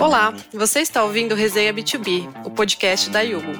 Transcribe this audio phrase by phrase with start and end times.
[0.00, 3.52] Olá, você está ouvindo Resenha B2B, o podcast da Yugo.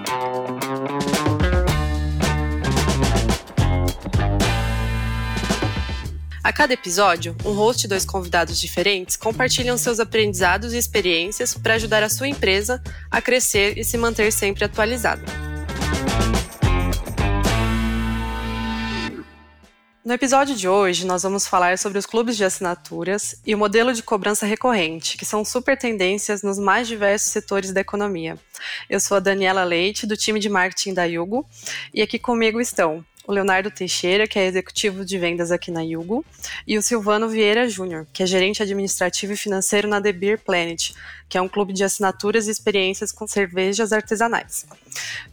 [6.44, 11.74] A cada episódio, um host e dois convidados diferentes compartilham seus aprendizados e experiências para
[11.74, 12.80] ajudar a sua empresa
[13.10, 15.47] a crescer e se manter sempre atualizada.
[20.08, 23.92] No episódio de hoje, nós vamos falar sobre os clubes de assinaturas e o modelo
[23.92, 28.38] de cobrança recorrente, que são super tendências nos mais diversos setores da economia.
[28.88, 31.46] Eu sou a Daniela Leite, do time de marketing da Yugo,
[31.92, 36.24] e aqui comigo estão o Leonardo Teixeira, que é executivo de vendas aqui na Yugo,
[36.66, 40.92] e o Silvano Vieira Júnior, que é gerente administrativo e financeiro na The Beer Planet,
[41.28, 44.64] que é um clube de assinaturas e experiências com cervejas artesanais.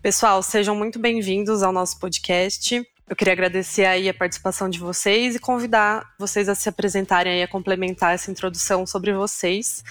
[0.01, 2.85] Pessoal, sejam muito bem-vindos ao nosso podcast.
[3.07, 7.43] Eu queria agradecer aí a participação de vocês e convidar vocês a se apresentarem aí,
[7.43, 9.83] a complementar essa introdução sobre vocês.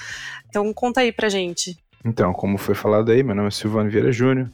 [0.48, 1.78] Então, conta aí pra gente.
[2.04, 4.50] Então, como foi falado aí, meu nome é Silvano Vieira Júnior,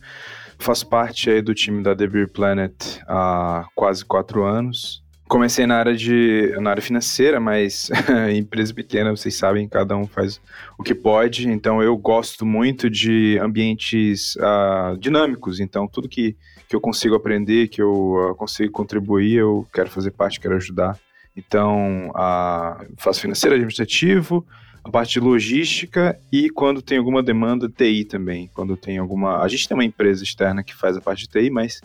[0.59, 2.73] faço parte aí do time da The Beer Planet
[3.09, 5.03] há quase quatro anos.
[5.27, 7.89] Comecei na área de na área financeira, mas
[8.37, 10.41] empresa pequena, vocês sabem, cada um faz
[10.77, 11.49] o que pode.
[11.49, 15.61] Então eu gosto muito de ambientes uh, dinâmicos.
[15.61, 16.37] Então tudo que
[16.71, 20.97] que eu consigo aprender, que eu uh, consigo contribuir, eu quero fazer parte, quero ajudar.
[21.37, 24.47] Então, a, faço financeiro administrativo,
[24.85, 28.49] a parte de logística e quando tem alguma demanda, TI também.
[28.55, 29.43] Quando tem alguma.
[29.43, 31.81] A gente tem uma empresa externa que faz a parte de TI, mas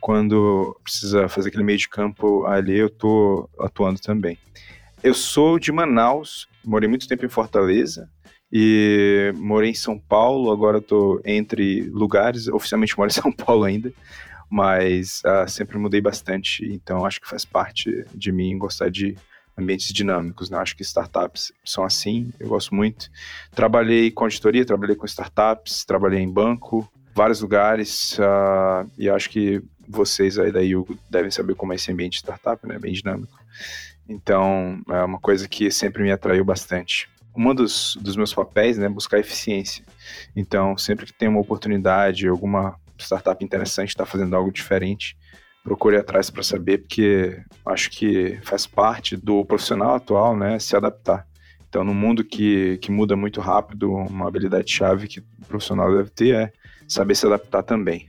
[0.00, 4.38] quando precisa fazer aquele meio de campo ali, eu estou atuando também.
[5.04, 8.08] Eu sou de Manaus, morei muito tempo em Fortaleza
[8.50, 13.92] e morei em São Paulo, agora estou entre lugares, oficialmente moro em São Paulo ainda,
[14.50, 19.16] mas uh, sempre mudei bastante, então acho que faz parte de mim gostar de
[19.56, 20.58] ambientes dinâmicos, né?
[20.58, 23.08] Acho que startups são assim, eu gosto muito.
[23.52, 29.62] Trabalhei com auditoria, trabalhei com startups, trabalhei em banco, vários lugares, uh, e acho que
[29.88, 32.78] vocês aí da Yugo devem saber como é esse ambiente startup, né?
[32.78, 33.38] Bem dinâmico.
[34.08, 37.08] Então, é uma coisa que sempre me atraiu bastante.
[37.36, 39.84] Um dos, dos meus papéis né, é buscar eficiência.
[40.34, 45.16] Então, sempre que tem uma oportunidade, alguma startup interessante, está fazendo algo diferente,
[45.62, 51.26] procure atrás para saber, porque acho que faz parte do profissional atual, né, se adaptar.
[51.68, 56.34] Então, no mundo que, que muda muito rápido, uma habilidade-chave que o profissional deve ter
[56.34, 56.52] é
[56.88, 58.08] saber se adaptar também.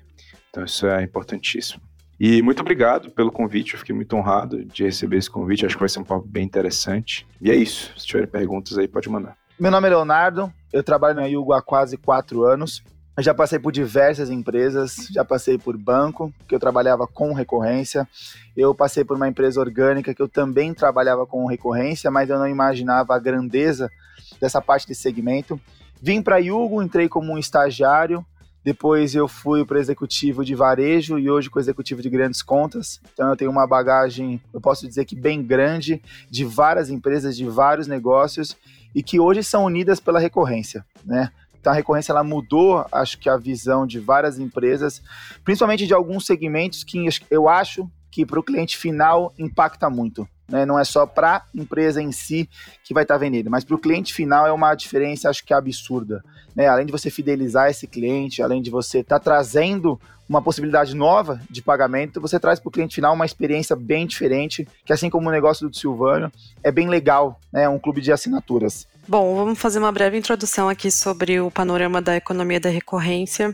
[0.49, 1.81] Então, isso é importantíssimo.
[2.19, 5.79] E muito obrigado pelo convite, eu fiquei muito honrado de receber esse convite, acho que
[5.79, 7.25] vai ser um papo bem interessante.
[7.39, 9.35] E é isso, se tiverem perguntas aí, pode mandar.
[9.59, 12.83] Meu nome é Leonardo, eu trabalho na Yugo há quase quatro anos.
[13.21, 18.09] Eu já passei por diversas empresas, já passei por banco, que eu trabalhava com recorrência.
[18.57, 22.47] Eu passei por uma empresa orgânica que eu também trabalhava com recorrência, mas eu não
[22.47, 23.91] imaginava a grandeza
[24.39, 25.61] dessa parte de segmento.
[26.01, 28.25] Vim para a Yugo, entrei como um estagiário,
[28.63, 32.99] depois eu fui para executivo de varejo e hoje com executivo de grandes contas.
[33.13, 37.45] Então eu tenho uma bagagem, eu posso dizer que bem grande, de várias empresas, de
[37.45, 38.57] vários negócios
[38.95, 41.31] e que hoje são unidas pela recorrência, né?
[41.61, 45.01] Então a recorrência ela mudou, acho que a visão de várias empresas,
[45.45, 50.27] principalmente de alguns segmentos que eu acho que para o cliente final impacta muito.
[50.51, 50.65] Né?
[50.65, 52.47] Não é só para a empresa em si
[52.83, 55.53] que vai estar tá vendendo, mas para o cliente final é uma diferença, acho que
[55.53, 56.23] absurda.
[56.55, 56.67] Né?
[56.67, 59.99] Além de você fidelizar esse cliente, além de você estar tá trazendo
[60.31, 64.65] uma possibilidade nova de pagamento, você traz para o cliente final uma experiência bem diferente,
[64.85, 66.31] que assim como o negócio do Silvano,
[66.63, 67.67] é bem legal, né?
[67.67, 68.87] Um clube de assinaturas.
[69.05, 73.53] Bom, vamos fazer uma breve introdução aqui sobre o panorama da economia da recorrência.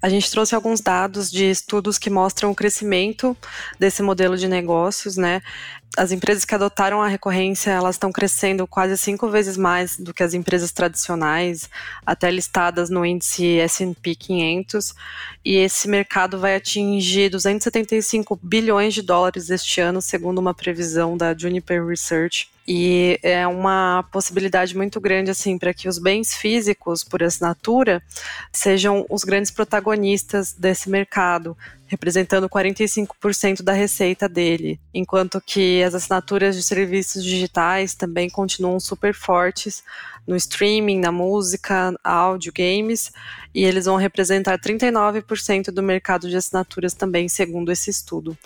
[0.00, 3.36] A gente trouxe alguns dados de estudos que mostram o crescimento
[3.76, 5.42] desse modelo de negócios, né?
[5.96, 10.24] As empresas que adotaram a recorrência, elas estão crescendo quase cinco vezes mais do que
[10.24, 11.70] as empresas tradicionais,
[12.04, 14.92] até listadas no índice S&P 500,
[15.44, 21.32] e esse mercado vai atingir 275 bilhões de dólares este ano, segundo uma previsão da
[21.36, 22.48] Juniper Research.
[22.66, 28.02] E é uma possibilidade muito grande assim para que os bens físicos por assinatura
[28.50, 31.56] sejam os grandes protagonistas desse mercado,
[31.94, 39.14] representando 45% da receita dele, enquanto que as assinaturas de serviços digitais também continuam super
[39.14, 39.82] fortes
[40.26, 43.12] no streaming, na música, áudio, games,
[43.54, 48.36] e eles vão representar 39% do mercado de assinaturas também, segundo esse estudo.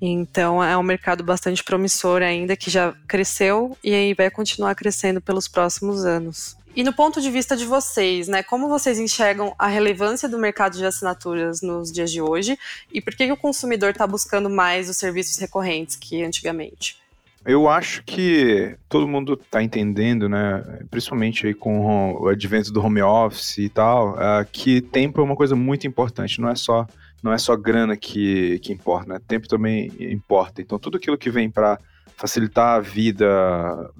[0.00, 5.20] Então é um mercado bastante promissor ainda, que já cresceu e aí vai continuar crescendo
[5.20, 6.56] pelos próximos anos.
[6.74, 10.76] E no ponto de vista de vocês, né, como vocês enxergam a relevância do mercado
[10.76, 12.56] de assinaturas nos dias de hoje
[12.92, 16.96] e por que, o consumidor está buscando mais os serviços recorrentes que antigamente?
[17.44, 23.02] Eu acho que todo mundo está entendendo, né, principalmente aí com o advento do home
[23.02, 26.86] office e tal, uh, que tempo é uma coisa muito importante, não é só
[27.22, 29.20] não é só grana que, que importa, né?
[29.28, 30.62] Tempo também importa.
[30.62, 31.78] Então tudo aquilo que vem para
[32.20, 33.26] facilitar a vida,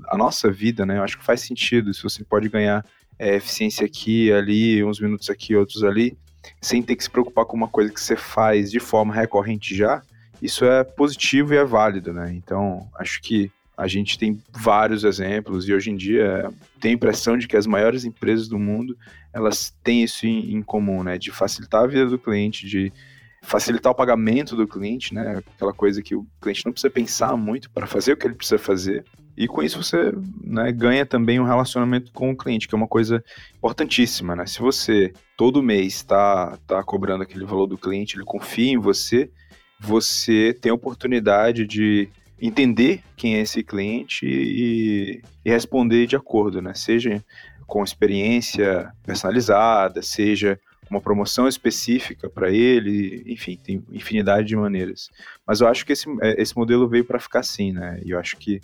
[0.06, 0.99] a nossa vida, né?
[0.99, 1.94] Eu acho que faz sentido.
[1.94, 2.84] Se você pode ganhar
[3.19, 6.14] é, eficiência aqui, ali, uns minutos aqui, outros ali,
[6.61, 10.02] sem ter que se preocupar com uma coisa que você faz de forma recorrente já,
[10.43, 12.31] isso é positivo e é válido, né?
[12.34, 17.38] Então, acho que a gente tem vários exemplos e hoje em dia tem a impressão
[17.38, 18.94] de que as maiores empresas do mundo
[19.32, 21.17] elas têm isso em, em comum, né?
[21.17, 22.93] De facilitar a vida do cliente, de
[23.42, 25.42] facilitar o pagamento do cliente, né?
[25.54, 28.58] Aquela coisa que o cliente não precisa pensar muito para fazer o que ele precisa
[28.58, 29.04] fazer.
[29.37, 30.12] E com isso você
[30.44, 33.25] né, ganha também um relacionamento com o cliente, que é uma coisa
[33.56, 34.46] importantíssima, né?
[34.46, 39.31] Se você todo mês está tá cobrando aquele valor do cliente, ele confia em você,
[39.78, 46.60] você tem a oportunidade de entender quem é esse cliente e, e responder de acordo,
[46.60, 46.75] né?
[46.75, 47.25] Seja
[47.66, 50.58] com experiência personalizada, seja
[50.88, 55.09] uma promoção específica para ele, enfim, tem infinidade de maneiras.
[55.47, 58.00] Mas eu acho que esse, é, esse modelo veio para ficar assim, né?
[58.05, 58.61] E eu acho que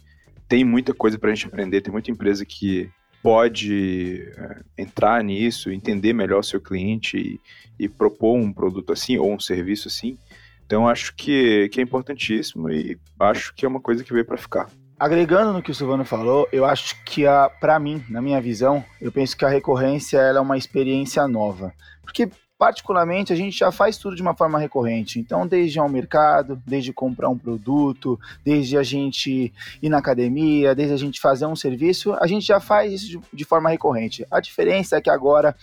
[0.49, 2.91] tem muita coisa para a gente aprender, tem muita empresa que
[3.23, 7.41] pode é, entrar nisso, entender melhor o seu cliente e,
[7.85, 10.17] e, propor um produto assim ou um serviço assim.
[10.65, 14.37] Então acho que, que é importantíssimo e acho que é uma coisa que veio para
[14.37, 14.69] ficar.
[14.99, 17.25] Agregando no que o Silvano falou, eu acho que
[17.61, 21.71] para mim, na minha visão, eu penso que a recorrência ela é uma experiência nova.
[22.03, 25.19] Porque particularmente a gente já faz tudo de uma forma recorrente.
[25.21, 29.53] Então, desde ao mercado, desde comprar um produto, desde a gente
[29.83, 33.45] ir na academia, desde a gente fazer um serviço, a gente já faz isso de
[33.45, 34.27] forma recorrente.
[34.31, 35.55] A diferença é que agora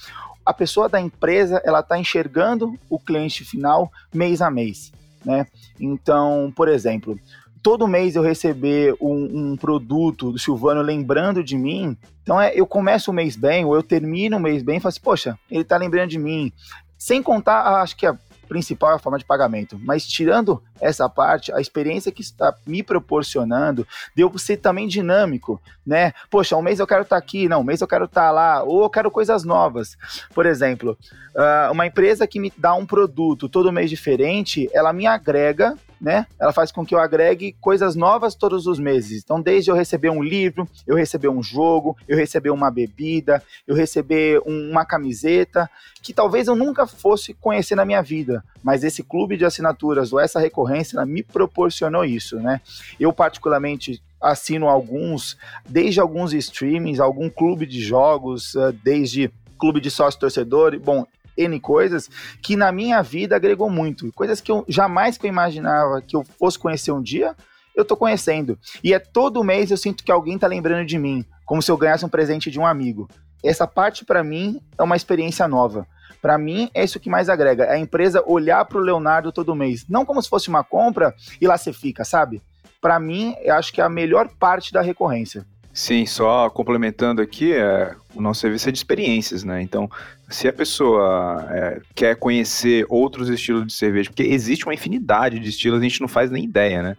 [0.46, 4.92] a pessoa da empresa ela está enxergando o cliente final mês a mês.
[5.26, 5.48] Né?
[5.80, 7.18] Então, por exemplo,
[7.64, 12.68] todo mês eu receber um, um, produto do Silvano lembrando de mim, então é, eu
[12.68, 15.64] começo o mês bem, ou eu termino o mês bem e falo assim, poxa, ele
[15.64, 16.52] tá lembrando de mim.
[16.98, 18.18] Sem contar, acho que a
[18.48, 19.80] principal é a forma de pagamento.
[19.82, 26.14] Mas tirando essa parte, a experiência que está me proporcionando deu ser também dinâmico, né?
[26.30, 28.32] Poxa, um mês eu quero estar tá aqui, não, um mês eu quero estar tá
[28.32, 29.98] lá, ou eu quero coisas novas.
[30.36, 30.98] Por exemplo,
[31.36, 36.28] uh, uma empresa que me dá um produto todo mês diferente, ela me agrega né?
[36.38, 39.24] Ela faz com que eu agregue coisas novas todos os meses.
[39.24, 43.74] Então, desde eu receber um livro, eu receber um jogo, eu receber uma bebida, eu
[43.74, 45.70] receber um, uma camiseta,
[46.02, 50.20] que talvez eu nunca fosse conhecer na minha vida, mas esse clube de assinaturas ou
[50.20, 52.60] essa recorrência me proporcionou isso, né?
[53.00, 59.90] Eu particularmente assino alguns, desde alguns streamings, algum clube de jogos, ah, desde clube de
[59.90, 60.78] sócio torcedor.
[60.80, 61.06] Bom,
[61.38, 62.10] N coisas
[62.42, 64.12] que na minha vida agregou muito.
[64.14, 67.36] Coisas que eu jamais que eu imaginava que eu fosse conhecer um dia,
[67.76, 68.58] eu tô conhecendo.
[68.84, 71.78] E é todo mês eu sinto que alguém tá lembrando de mim, como se eu
[71.78, 73.10] ganhasse um presente de um amigo.
[73.44, 75.86] Essa parte para mim é uma experiência nova.
[76.22, 77.66] Para mim, é isso que mais agrega.
[77.66, 79.86] É a empresa olhar para o Leonardo todo mês.
[79.90, 82.42] Não como se fosse uma compra e lá você fica, sabe?
[82.80, 85.46] Para mim, eu acho que é a melhor parte da recorrência.
[85.74, 89.60] Sim, só complementando aqui, é, o nosso serviço é de experiências, né?
[89.60, 89.90] Então,
[90.30, 95.50] se a pessoa é, quer conhecer outros estilos de cerveja, porque existe uma infinidade de
[95.50, 96.98] estilos, a gente não faz nem ideia, né?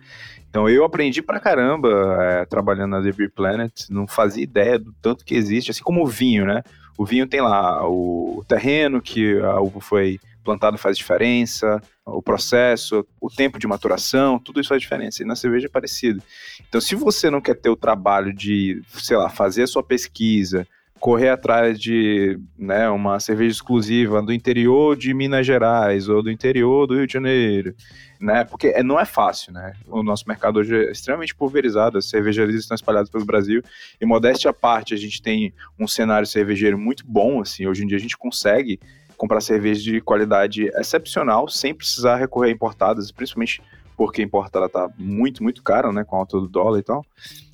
[0.51, 4.93] Então eu aprendi pra caramba é, trabalhando na The Beer Planet, não fazia ideia do
[5.01, 6.63] tanto que existe, assim como o vinho, né?
[6.99, 13.07] O vinho tem lá o terreno que a uva foi plantado faz diferença, o processo,
[13.21, 15.23] o tempo de maturação, tudo isso faz diferença.
[15.23, 16.23] E na cerveja é parecido.
[16.69, 20.67] Então, se você não quer ter o trabalho de, sei lá, fazer a sua pesquisa,
[21.05, 26.87] correr atrás de né, uma cerveja exclusiva do interior de Minas Gerais ou do interior
[26.87, 27.75] do Rio de Janeiro,
[28.19, 28.43] né?
[28.45, 29.75] Porque é, não é fácil, né?
[29.87, 33.63] O nosso mercado hoje é extremamente pulverizado, as cervejarias estão espalhadas pelo Brasil
[34.01, 37.87] e modéstia à parte, a gente tem um cenário cervejeiro muito bom, assim, hoje em
[37.87, 38.81] dia a gente consegue
[39.17, 43.63] comprar cerveja de qualidade excepcional sem precisar recorrer a importadas, principalmente
[43.97, 47.05] porque importada está muito, muito cara, né, com a alta do dólar e tal.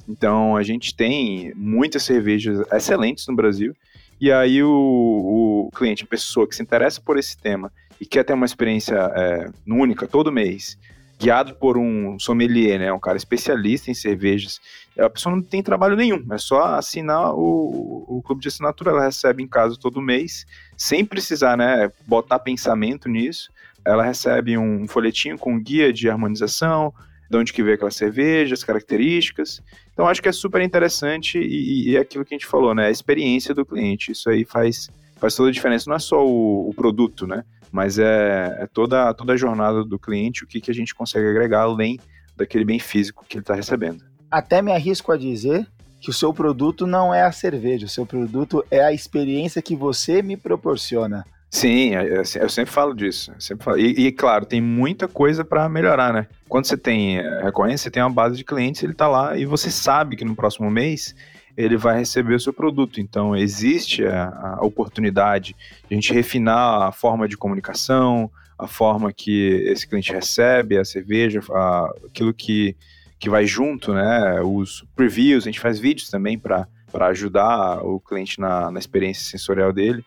[0.08, 3.74] Então a gente tem muitas cervejas excelentes no Brasil.
[4.20, 8.24] E aí o, o cliente, a pessoa que se interessa por esse tema e quer
[8.24, 10.78] ter uma experiência é, única todo mês,
[11.18, 14.58] guiado por um sommelier, né, um cara especialista em cervejas,
[15.00, 19.04] a pessoa não tem trabalho nenhum, é só assinar o, o clube de assinatura, ela
[19.04, 20.44] recebe em casa todo mês,
[20.76, 23.50] sem precisar, né, botar pensamento nisso,
[23.84, 26.92] ela recebe um folhetinho com guia de harmonização,
[27.30, 29.62] de onde que veio aquela cerveja, as características.
[29.92, 32.88] Então acho que é super interessante e, e é aquilo que a gente falou, né?
[32.88, 34.10] A experiência do cliente.
[34.10, 35.88] Isso aí faz, faz toda a diferença.
[35.88, 37.44] Não é só o, o produto, né?
[37.70, 41.28] Mas é, é, toda, toda a jornada do cliente, o que, que a gente consegue
[41.28, 42.00] agregar além
[42.36, 44.09] daquele bem físico que ele está recebendo.
[44.30, 45.66] Até me arrisco a dizer
[46.00, 49.76] que o seu produto não é a cerveja, o seu produto é a experiência que
[49.76, 51.24] você me proporciona.
[51.50, 53.32] Sim, é, é, eu sempre falo disso.
[53.38, 53.78] Sempre falo.
[53.78, 56.28] E, e, claro, tem muita coisa para melhorar, né?
[56.48, 59.44] Quando você tem é, recorrência, você tem uma base de clientes, ele está lá e
[59.44, 61.14] você sabe que no próximo mês
[61.56, 63.00] ele vai receber o seu produto.
[63.00, 65.56] Então, existe a, a oportunidade
[65.88, 70.84] de a gente refinar a forma de comunicação, a forma que esse cliente recebe a
[70.84, 72.76] cerveja, a, aquilo que,
[73.20, 74.40] que vai junto, né?
[74.40, 76.66] Os previews, a gente faz vídeos também para
[77.08, 80.02] ajudar o cliente na, na experiência sensorial dele.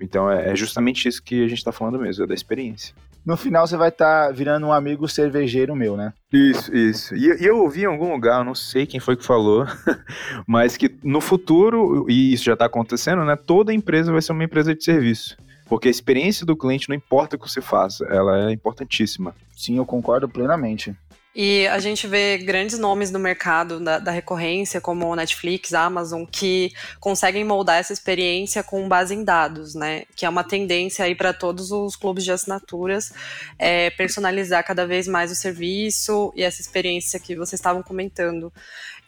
[0.00, 2.94] Então é, é justamente isso que a gente está falando mesmo, é da experiência.
[3.26, 6.12] No final você vai estar tá virando um amigo cervejeiro meu, né?
[6.32, 7.14] Isso, isso.
[7.14, 9.66] E, e eu ouvi em algum lugar, eu não sei quem foi que falou,
[10.46, 13.36] mas que no futuro, e isso já está acontecendo, né?
[13.36, 15.36] Toda empresa vai ser uma empresa de serviço.
[15.66, 19.34] Porque a experiência do cliente não importa o que você faça, ela é importantíssima.
[19.56, 20.94] Sim, eu concordo plenamente.
[21.34, 26.72] E a gente vê grandes nomes no mercado da, da, recorrência, como Netflix, Amazon, que
[27.00, 30.04] conseguem moldar essa experiência com base em dados, né?
[30.14, 33.14] Que é uma tendência aí para todos os clubes de assinaturas
[33.58, 38.52] é, personalizar cada vez mais o serviço e essa experiência que vocês estavam comentando.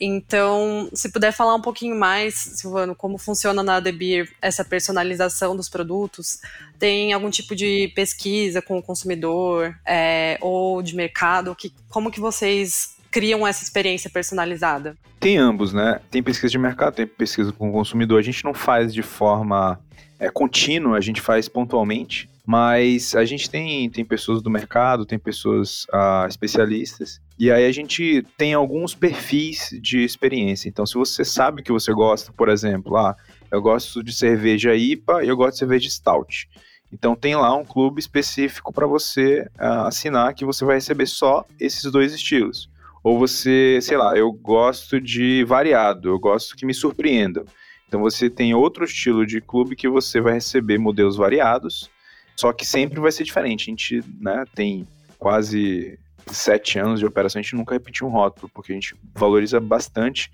[0.00, 5.68] Então, se puder falar um pouquinho mais, Silvano, como funciona na Debir essa personalização dos
[5.68, 6.40] produtos,
[6.78, 11.54] tem algum tipo de pesquisa com o consumidor é, ou de mercado?
[11.54, 14.96] Que, como que vocês criam essa experiência personalizada?
[15.20, 16.00] Tem ambos, né?
[16.10, 18.18] Tem pesquisa de mercado, tem pesquisa com o consumidor.
[18.18, 19.80] A gente não faz de forma
[20.18, 22.28] é, contínua, a gente faz pontualmente.
[22.46, 27.72] Mas a gente tem, tem pessoas do mercado, tem pessoas uh, especialistas, e aí a
[27.72, 30.68] gente tem alguns perfis de experiência.
[30.68, 33.16] Então, se você sabe que você gosta, por exemplo, ah,
[33.50, 36.48] eu gosto de cerveja IPA e eu gosto de cerveja Stout.
[36.92, 41.44] Então tem lá um clube específico para você uh, assinar que você vai receber só
[41.58, 42.70] esses dois estilos.
[43.02, 47.44] Ou você, sei lá, eu gosto de variado, eu gosto que me surpreendam.
[47.88, 51.90] Então você tem outro estilo de clube que você vai receber modelos variados
[52.36, 53.62] só que sempre vai ser diferente.
[53.62, 54.86] A gente né, tem
[55.18, 55.98] quase
[56.30, 60.30] sete anos de operação, a gente nunca repetiu um rótulo, porque a gente valoriza bastante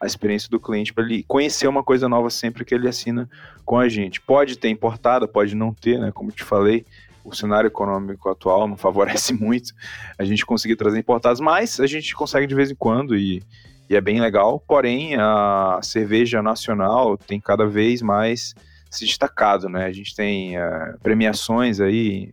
[0.00, 3.28] a experiência do cliente para ele conhecer uma coisa nova sempre que ele assina
[3.64, 4.20] com a gente.
[4.20, 6.12] Pode ter importada, pode não ter, né?
[6.12, 6.84] Como te falei,
[7.24, 9.72] o cenário econômico atual não favorece muito
[10.18, 13.42] a gente conseguir trazer importados, mas a gente consegue de vez em quando e,
[13.88, 14.60] e é bem legal.
[14.60, 18.54] Porém, a cerveja nacional tem cada vez mais
[18.90, 19.86] se destacado, né?
[19.86, 22.32] A gente tem uh, premiações aí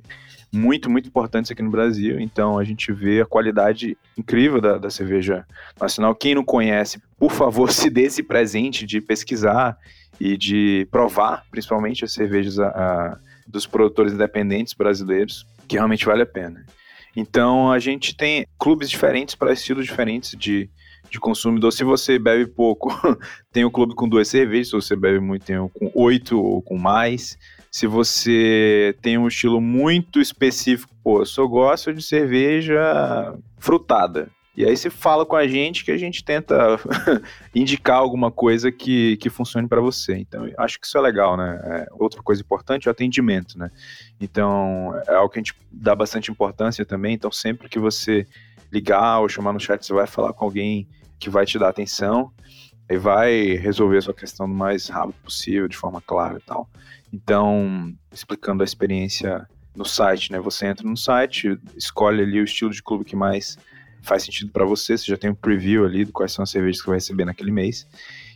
[0.51, 4.89] muito, muito importantes aqui no Brasil, então a gente vê a qualidade incrível da, da
[4.89, 5.45] cerveja
[5.79, 6.13] nacional.
[6.13, 9.77] Quem não conhece, por favor, se dê esse presente de pesquisar
[10.19, 13.17] e de provar, principalmente as cervejas a, a,
[13.47, 16.65] dos produtores independentes brasileiros, que realmente vale a pena.
[17.15, 20.69] Então a gente tem clubes diferentes para estilos diferentes de,
[21.09, 21.71] de consumidor.
[21.71, 22.89] Se você bebe pouco,
[23.51, 24.67] tem o um clube com duas cervejas.
[24.67, 27.37] Se você bebe muito, tem um com oito ou com mais.
[27.71, 34.29] Se você tem um estilo muito específico, pô, eu só gosto de cerveja frutada.
[34.55, 36.77] E aí você fala com a gente que a gente tenta
[37.55, 40.17] indicar alguma coisa que, que funcione para você.
[40.17, 41.61] Então, acho que isso é legal, né?
[41.63, 43.71] É, outra coisa importante é o atendimento, né?
[44.19, 47.13] Então, é algo que a gente dá bastante importância também.
[47.13, 48.27] Então, sempre que você
[48.69, 50.85] ligar ou chamar no chat, você vai falar com alguém
[51.17, 52.29] que vai te dar atenção
[52.91, 56.69] e vai resolver a sua questão do mais rápido possível, de forma clara e tal.
[57.13, 60.39] Então, explicando a experiência no site, né?
[60.39, 63.57] Você entra no site, escolhe ali o estilo de clube que mais
[64.01, 66.81] faz sentido para você, você já tem um preview ali de quais são as cervejas
[66.81, 67.87] que vai receber naquele mês.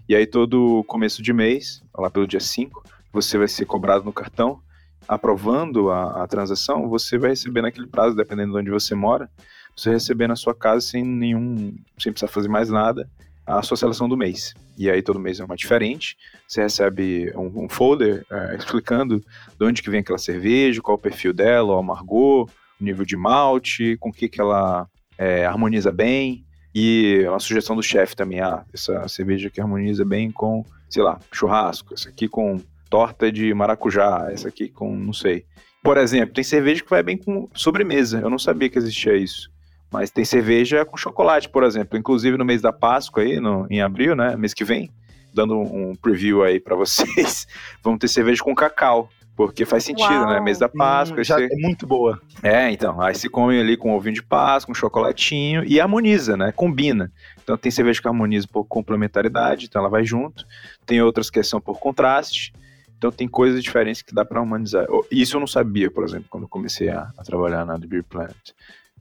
[0.07, 4.13] E aí todo começo de mês, lá pelo dia 5, você vai ser cobrado no
[4.13, 4.61] cartão,
[5.07, 9.29] aprovando a, a transação, você vai receber naquele prazo, dependendo de onde você mora,
[9.75, 13.09] você receber na sua casa sem nenhum, sem precisar fazer mais nada,
[13.45, 14.53] a sua seleção do mês.
[14.77, 16.17] E aí todo mês é uma diferente.
[16.47, 21.01] Você recebe um, um folder é, explicando de onde que vem aquela cerveja, qual o
[21.01, 22.49] perfil dela, o amargor,
[22.79, 24.87] o nível de malte, com o que, que ela
[25.17, 26.43] é, harmoniza bem.
[26.73, 31.17] E uma sugestão do chefe também, ah, essa cerveja que harmoniza bem com, sei lá,
[31.31, 32.59] churrasco, essa aqui com
[32.89, 35.45] torta de maracujá, essa aqui com, não sei.
[35.81, 38.19] Por exemplo, tem cerveja que vai bem com sobremesa.
[38.19, 39.49] Eu não sabia que existia isso.
[39.95, 41.97] Mas tem cerveja com chocolate, por exemplo.
[41.97, 44.35] Inclusive no mês da Páscoa aí, no, em abril, né?
[44.35, 44.91] Mês que vem,
[45.33, 47.47] dando um preview aí para vocês,
[47.81, 49.09] vamos ter cerveja com cacau.
[49.37, 50.17] Porque faz sentido, né?
[50.17, 50.33] Uau.
[50.33, 50.39] né?
[50.41, 51.21] Mês da Páscoa.
[51.21, 51.45] Hum, já você...
[51.45, 52.21] é muito boa.
[52.43, 53.01] É, então.
[53.01, 56.51] Aí se come ali com ovinho de Páscoa, um chocolatinho e harmoniza, né?
[56.51, 57.09] Combina.
[57.41, 60.45] Então tem cerveja que harmoniza por complementaridade, então ela vai junto.
[60.85, 62.53] Tem outras que são por contraste.
[62.97, 64.87] Então tem coisas diferentes que dá para harmonizar.
[65.09, 68.03] Isso eu não sabia, por exemplo, quando eu comecei a, a trabalhar na The Beer
[68.03, 68.53] Planet.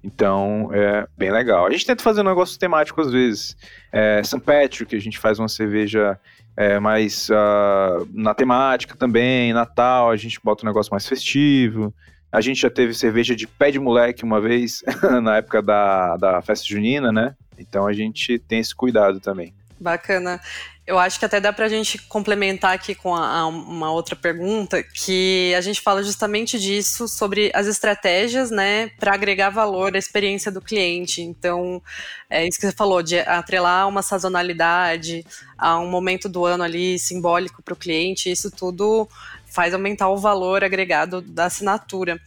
[0.05, 1.67] Então, é bem legal.
[1.67, 3.57] A gente tenta fazer um negócio temático às vezes.
[3.91, 4.39] É, St.
[4.41, 6.21] Patrick, a gente faz uma cerveja
[6.55, 11.93] é, mais uh, na temática também, Natal, a gente bota um negócio mais festivo.
[12.31, 14.83] A gente já teve cerveja de pé de moleque uma vez,
[15.23, 17.35] na época da, da festa junina, né?
[17.59, 19.55] Então a gente tem esse cuidado também.
[19.79, 20.41] Bacana.
[20.87, 24.15] Eu acho que até dá para a gente complementar aqui com a, a uma outra
[24.15, 29.99] pergunta, que a gente fala justamente disso, sobre as estratégias, né, para agregar valor à
[29.99, 31.23] experiência do cliente.
[31.23, 31.83] Então,
[32.29, 35.25] é isso que você falou, de atrelar uma sazonalidade
[35.57, 39.09] a um momento do ano ali simbólico para o cliente, isso tudo
[39.47, 42.21] faz aumentar o valor agregado da assinatura.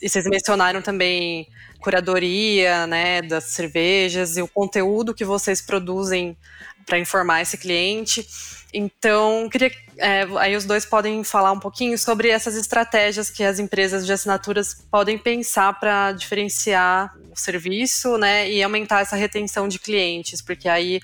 [0.00, 1.46] E vocês mencionaram também
[1.82, 6.36] curadoria, né, das cervejas e o conteúdo que vocês produzem
[6.86, 8.26] para informar esse cliente.
[8.74, 13.58] Então, queria, é, aí os dois podem falar um pouquinho sobre essas estratégias que as
[13.58, 19.78] empresas de assinaturas podem pensar para diferenciar o serviço, né, e aumentar essa retenção de
[19.78, 21.00] clientes, porque aí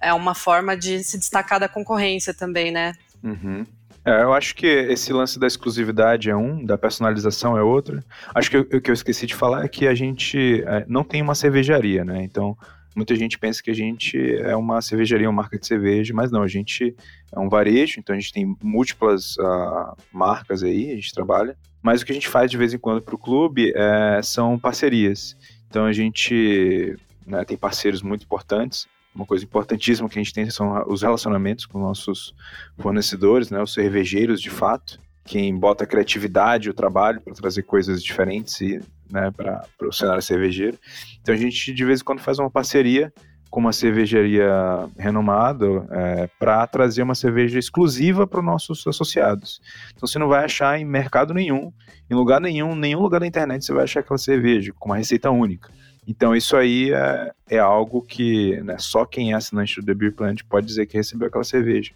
[0.00, 2.94] é uma forma de se destacar da concorrência também, né?
[3.22, 3.66] Uhum.
[4.02, 8.02] É, eu acho que esse lance da exclusividade é um, da personalização é outro.
[8.34, 11.20] Acho que o que eu esqueci de falar é que a gente é, não tem
[11.20, 12.22] uma cervejaria, né?
[12.22, 12.56] Então,
[13.00, 16.42] Muita gente pensa que a gente é uma cervejaria, uma marca de cerveja, mas não,
[16.42, 16.94] a gente
[17.32, 21.56] é um varejo, então a gente tem múltiplas uh, marcas aí, a gente trabalha.
[21.82, 24.58] Mas o que a gente faz de vez em quando para o clube é, são
[24.58, 25.34] parcerias.
[25.66, 26.94] Então a gente
[27.26, 28.86] né, tem parceiros muito importantes.
[29.14, 32.34] Uma coisa importantíssima que a gente tem são os relacionamentos com nossos
[32.78, 38.02] fornecedores, né, os cervejeiros de fato quem bota a criatividade, o trabalho para trazer coisas
[38.02, 38.80] diferentes e,
[39.10, 40.78] né, para o cenário cervejeiro.
[41.20, 43.12] Então a gente de vez em quando faz uma parceria
[43.50, 44.48] com uma cervejaria
[44.96, 49.60] renomada é, para trazer uma cerveja exclusiva para os nossos associados.
[49.92, 51.72] Então você não vai achar em mercado nenhum,
[52.08, 55.30] em lugar nenhum, nenhum lugar da internet você vai achar aquela cerveja com uma receita
[55.30, 55.70] única.
[56.06, 60.14] Então isso aí é, é algo que né, só quem é assinante do The Beer
[60.14, 61.92] Plant pode dizer que recebeu aquela cerveja.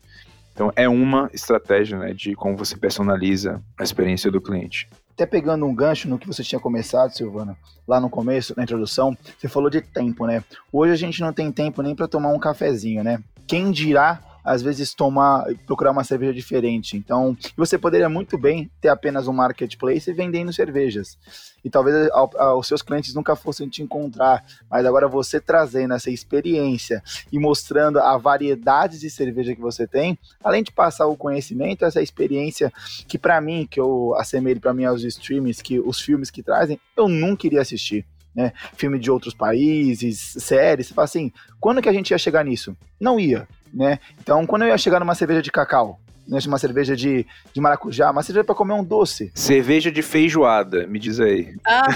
[0.52, 4.88] Então é uma estratégia né, de como você personaliza a experiência do cliente.
[5.14, 9.16] Até pegando um gancho no que você tinha começado, Silvana, lá no começo, na introdução,
[9.38, 10.42] você falou de tempo, né?
[10.72, 13.22] Hoje a gente não tem tempo nem para tomar um cafezinho, né?
[13.46, 16.96] Quem dirá às vezes tomar, procurar uma cerveja diferente.
[16.96, 21.16] Então, você poderia muito bem ter apenas um marketplace vendendo cervejas.
[21.64, 22.10] E talvez
[22.58, 27.02] os seus clientes nunca fossem te encontrar, mas agora você trazendo essa experiência
[27.32, 32.02] e mostrando a variedade de cerveja que você tem, além de passar o conhecimento, essa
[32.02, 32.70] experiência
[33.08, 36.78] que para mim, que eu assemelho para mim aos streams, que os filmes que trazem,
[36.94, 38.04] eu nunca iria assistir.
[38.36, 41.30] Né, filme de outros países, séries, você fala assim,
[41.60, 42.76] quando que a gente ia chegar nisso?
[42.98, 43.98] Não ia né?
[44.22, 48.10] Então, quando eu ia chegar numa cerveja de cacau, né, uma cerveja de, de maracujá,
[48.10, 49.30] uma cerveja para comer um doce.
[49.34, 51.54] Cerveja de feijoada, me diz aí.
[51.66, 51.86] Ah.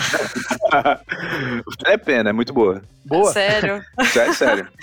[1.86, 2.82] é pena, é muito boa.
[3.04, 3.32] Boa?
[3.32, 3.82] Sério?
[3.98, 4.68] É sério.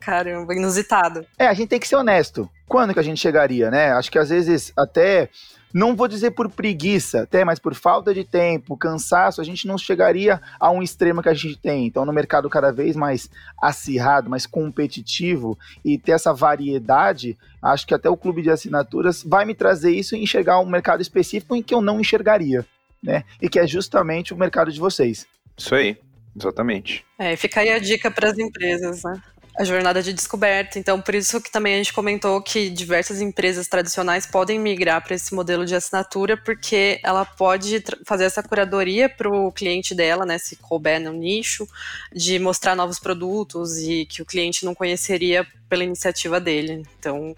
[0.00, 1.26] Caramba, inusitado.
[1.36, 2.48] É, a gente tem que ser honesto.
[2.68, 3.90] Quando que a gente chegaria, né?
[3.92, 5.28] Acho que às vezes até
[5.72, 9.76] não vou dizer por preguiça, até, mas por falta de tempo, cansaço, a gente não
[9.76, 11.86] chegaria a um extremo que a gente tem.
[11.86, 13.28] Então, no mercado cada vez mais
[13.60, 19.44] acirrado, mais competitivo e ter essa variedade, acho que até o clube de assinaturas vai
[19.44, 22.64] me trazer isso e enxergar um mercado específico em que eu não enxergaria,
[23.02, 23.24] né?
[23.40, 25.26] E que é justamente o mercado de vocês.
[25.56, 25.98] Isso aí,
[26.34, 27.04] exatamente.
[27.18, 29.20] É, fica aí a dica para as empresas, né?
[29.58, 30.78] A jornada de descoberta.
[30.78, 35.14] Então, por isso que também a gente comentou que diversas empresas tradicionais podem migrar para
[35.14, 40.38] esse modelo de assinatura, porque ela pode fazer essa curadoria para o cliente dela, né,
[40.38, 41.66] se couber no nicho,
[42.12, 46.82] de mostrar novos produtos e que o cliente não conheceria pela iniciativa dele.
[46.98, 47.34] Então,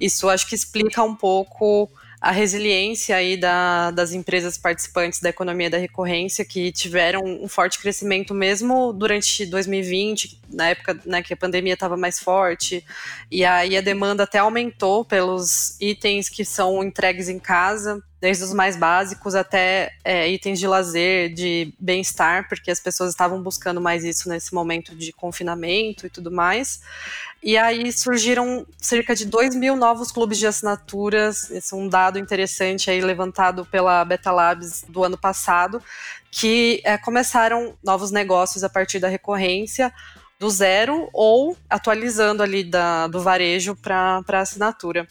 [0.00, 1.88] isso acho que explica um pouco
[2.20, 7.78] a resiliência aí da, das empresas participantes da economia da recorrência que tiveram um forte
[7.78, 12.84] crescimento mesmo durante 2020, na época né, que a pandemia estava mais forte,
[13.30, 18.52] e aí a demanda até aumentou pelos itens que são entregues em casa, desde os
[18.52, 24.04] mais básicos até é, itens de lazer, de bem-estar, porque as pessoas estavam buscando mais
[24.04, 26.80] isso nesse momento de confinamento e tudo mais.
[27.42, 31.50] E aí surgiram cerca de 2 mil novos clubes de assinaturas.
[31.50, 35.82] Esse é um dado interessante aí levantado pela Beta Labs do ano passado,
[36.30, 39.90] que é, começaram novos negócios a partir da recorrência
[40.38, 45.06] do zero ou atualizando ali da, do varejo para assinatura.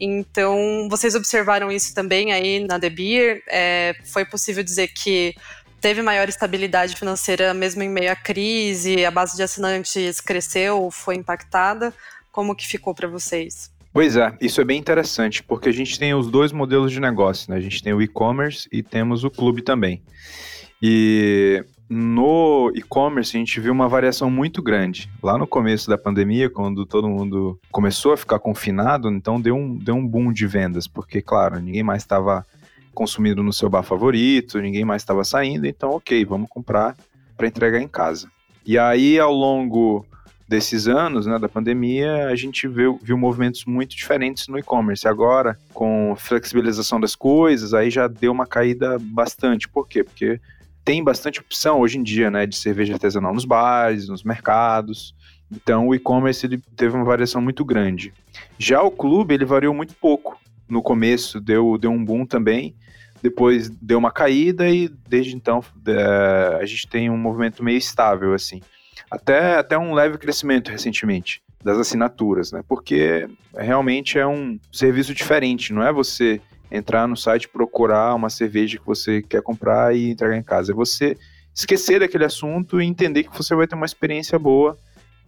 [0.00, 3.42] Então, vocês observaram isso também aí na The Beer?
[3.48, 5.34] É, foi possível dizer que
[5.80, 11.16] teve maior estabilidade financeira mesmo em meio à crise, a base de assinantes cresceu, foi
[11.16, 11.92] impactada.
[12.32, 13.70] Como que ficou para vocês?
[13.92, 17.50] Pois é, isso é bem interessante, porque a gente tem os dois modelos de negócio,
[17.50, 17.56] né?
[17.56, 20.02] A gente tem o e-commerce e temos o clube também.
[20.80, 25.10] E no e-commerce a gente viu uma variação muito grande.
[25.20, 29.76] Lá no começo da pandemia, quando todo mundo começou a ficar confinado, então deu um,
[29.76, 32.46] deu um boom de vendas, porque, claro, ninguém mais estava
[32.94, 36.96] consumindo no seu bar favorito, ninguém mais estava saindo, então, ok, vamos comprar
[37.36, 38.30] para entregar em casa.
[38.64, 40.06] E aí, ao longo
[40.46, 45.08] desses anos, né, da pandemia, a gente viu, viu movimentos muito diferentes no e-commerce.
[45.08, 49.68] Agora, com flexibilização das coisas, aí já deu uma caída bastante.
[49.68, 50.04] Por quê?
[50.04, 50.40] Porque
[50.90, 55.14] tem bastante opção hoje em dia, né, de cerveja artesanal nos bares, nos mercados.
[55.48, 58.12] Então o e-commerce teve uma variação muito grande.
[58.58, 60.36] Já o clube ele variou muito pouco.
[60.68, 62.74] No começo deu, deu um boom também,
[63.22, 68.34] depois deu uma caída e desde então é, a gente tem um movimento meio estável
[68.34, 68.60] assim.
[69.08, 72.64] Até, até um leve crescimento recentemente das assinaturas, né?
[72.66, 76.40] Porque realmente é um serviço diferente, não é você
[76.70, 80.72] entrar no site, procurar uma cerveja que você quer comprar e entregar em casa.
[80.72, 81.16] É você
[81.54, 84.76] esquecer daquele assunto e entender que você vai ter uma experiência boa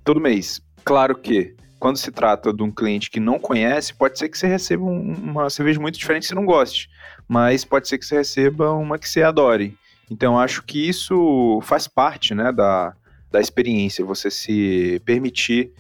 [0.04, 0.60] todo mês.
[0.84, 4.46] Claro que quando se trata de um cliente que não conhece, pode ser que você
[4.46, 6.88] receba um, uma cerveja muito diferente que você não goste,
[7.26, 9.76] mas pode ser que você receba uma que você adore.
[10.08, 12.94] Então acho que isso faz parte, né, da,
[13.30, 15.72] da experiência, você se permitir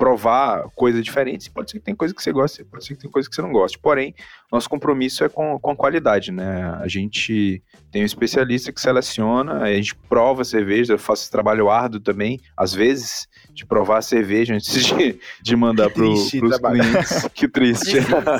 [0.00, 1.46] provar coisas diferentes.
[1.46, 3.42] Pode ser que tem coisa que você goste, pode ser que tem coisa que você
[3.42, 3.78] não goste.
[3.78, 4.14] Porém,
[4.50, 6.74] nosso compromisso é com, com a qualidade, né?
[6.80, 11.30] A gente tem um especialista que seleciona, a gente prova a cerveja, eu faço esse
[11.30, 16.30] trabalho árduo também, às vezes, de provar a cerveja antes de, de mandar para os
[16.30, 17.28] clientes.
[17.34, 17.98] Que triste.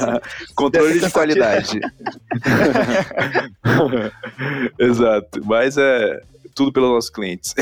[0.57, 1.79] Controle de qualidade.
[4.79, 5.44] Exato.
[5.44, 6.23] Mas é
[6.55, 7.55] tudo pelos nossos clientes.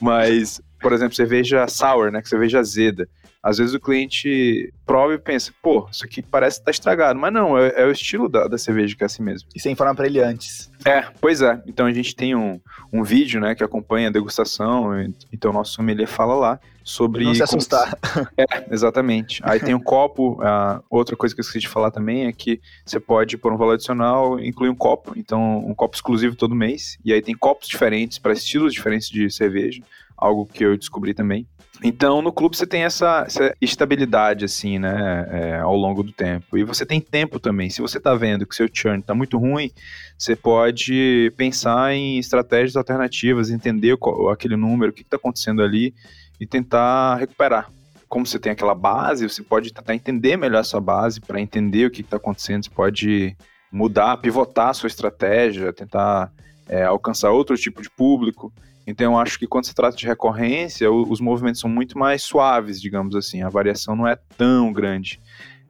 [0.00, 3.08] Mas por exemplo, cerveja sour, né, que cerveja azeda.
[3.42, 7.18] Às vezes o cliente prova e pensa, pô, isso aqui parece estar tá estragado.
[7.18, 9.48] Mas não, é, é, o estilo da, da cerveja que é assim mesmo.
[9.54, 10.70] E sem falar para ele antes.
[10.84, 11.62] É, pois é.
[11.66, 12.60] Então a gente tem um,
[12.92, 14.90] um vídeo, né, que acompanha a degustação.
[15.32, 17.24] Então o nosso sommelier fala lá sobre...
[17.24, 17.96] Não se assustar.
[18.36, 19.40] É, exatamente.
[19.44, 20.42] Aí tem um copo.
[20.42, 23.56] A outra coisa que eu esqueci de falar também é que você pode, por um
[23.56, 25.12] valor adicional, incluir um copo.
[25.16, 26.98] Então, um copo exclusivo todo mês.
[27.04, 29.80] E aí tem copos diferentes para estilos diferentes de cerveja
[30.18, 31.46] algo que eu descobri também.
[31.82, 36.58] Então, no clube você tem essa, essa estabilidade, assim, né, é, ao longo do tempo.
[36.58, 37.70] E você tem tempo também.
[37.70, 39.70] Se você está vendo que seu churn está muito ruim,
[40.18, 45.94] você pode pensar em estratégias alternativas, entender qual, aquele número, o que está acontecendo ali
[46.40, 47.70] e tentar recuperar.
[48.08, 51.86] Como você tem aquela base, você pode tentar entender melhor a sua base para entender
[51.86, 52.64] o que está acontecendo.
[52.64, 53.36] Você pode
[53.70, 56.32] mudar, pivotar a sua estratégia, tentar
[56.68, 58.52] é, alcançar outro tipo de público.
[58.90, 62.80] Então, eu acho que quando se trata de recorrência, os movimentos são muito mais suaves,
[62.80, 63.42] digamos assim.
[63.42, 65.20] A variação não é tão grande.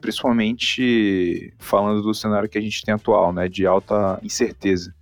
[0.00, 4.94] Principalmente falando do cenário que a gente tem atual, né, de alta incerteza.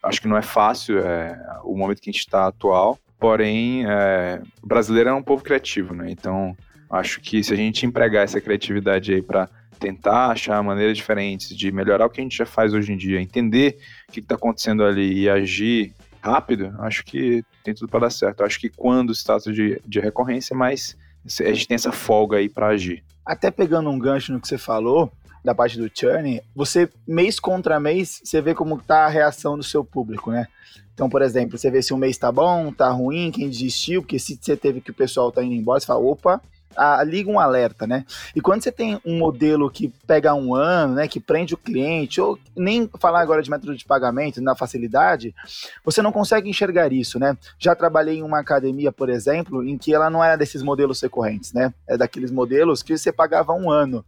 [0.00, 4.40] Acho que não é fácil é, o momento que a gente está atual, porém, é,
[4.62, 6.08] o brasileiro é um povo criativo, né?
[6.08, 6.56] Então,
[6.88, 9.50] acho que se a gente empregar essa criatividade aí para
[9.80, 13.20] tentar achar maneiras diferentes de melhorar o que a gente já faz hoje em dia,
[13.20, 13.76] entender
[14.08, 15.92] o que está acontecendo ali e agir
[16.26, 18.42] rápido, acho que tem tudo para dar certo.
[18.42, 20.96] Acho que quando se trata de, de recorrência, mas
[21.40, 23.04] a gente tem essa folga aí para agir.
[23.24, 25.10] Até pegando um gancho no que você falou,
[25.44, 29.62] da parte do churn, você mês contra mês, você vê como tá a reação do
[29.62, 30.48] seu público, né?
[30.92, 34.18] Então, por exemplo, você vê se um mês tá bom, tá ruim, quem desistiu, porque
[34.18, 36.42] se você teve que o pessoal tá indo embora, você fala, opa,
[36.76, 38.04] a, liga um alerta, né?
[38.34, 42.20] E quando você tem um modelo que pega um ano, né, que prende o cliente,
[42.20, 45.34] ou nem falar agora de método de pagamento, na facilidade,
[45.84, 47.36] você não consegue enxergar isso, né?
[47.58, 51.52] Já trabalhei em uma academia, por exemplo, em que ela não era desses modelos recorrentes,
[51.52, 51.72] né?
[51.86, 54.04] É daqueles modelos que você pagava um ano.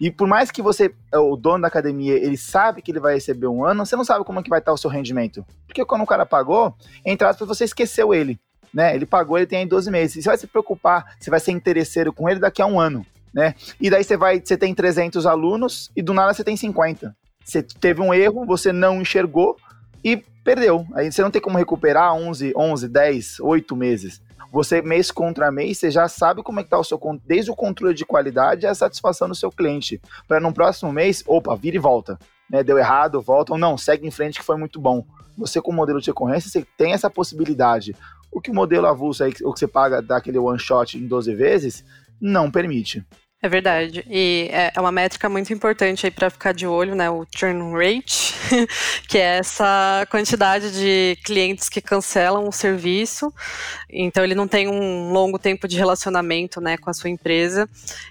[0.00, 3.48] E por mais que você, o dono da academia, ele sabe que ele vai receber
[3.48, 5.44] um ano, você não sabe como é que vai estar o seu rendimento.
[5.66, 8.40] Porque quando o cara pagou, entre aspas, você esqueceu ele
[8.72, 8.94] né?
[8.94, 10.16] Ele pagou, ele tem aí 12 meses.
[10.16, 13.04] E você vai se preocupar, você vai ser interesseiro com ele daqui a um ano,
[13.32, 13.54] né?
[13.80, 17.14] E daí você vai, você tem 300 alunos e do nada você tem 50.
[17.44, 19.56] Você teve um erro, você não enxergou
[20.04, 20.86] e perdeu.
[20.94, 24.22] Aí você não tem como recuperar 11, 11, 10, 8 meses.
[24.52, 27.56] Você, mês contra mês, você já sabe como é que tá o seu desde o
[27.56, 30.00] controle de qualidade a satisfação do seu cliente.
[30.26, 32.18] Para no próximo mês, opa, vira e volta.
[32.48, 32.64] Né?
[32.64, 35.04] Deu errado, volta, ou não, segue em frente que foi muito bom.
[35.38, 37.94] Você, com o modelo de recorrência, você tem essa possibilidade.
[38.30, 41.34] O que o modelo avulso aí, o que você paga daquele one shot em 12
[41.34, 41.84] vezes,
[42.20, 43.04] não permite.
[43.42, 44.04] É verdade.
[44.10, 47.08] E é, é uma métrica muito importante aí para ficar de olho, né?
[47.08, 48.34] O churn rate,
[49.08, 53.32] que é essa quantidade de clientes que cancelam o serviço.
[53.88, 57.66] Então ele não tem um longo tempo de relacionamento, né, com a sua empresa.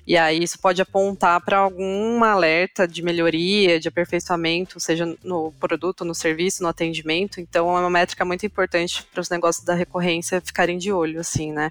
[0.08, 6.04] E aí isso pode apontar para algum alerta de melhoria, de aperfeiçoamento, seja no produto,
[6.04, 7.40] no serviço, no atendimento.
[7.40, 11.52] Então é uma métrica muito importante para os negócios da recorrência ficarem de olho, assim,
[11.54, 11.70] né?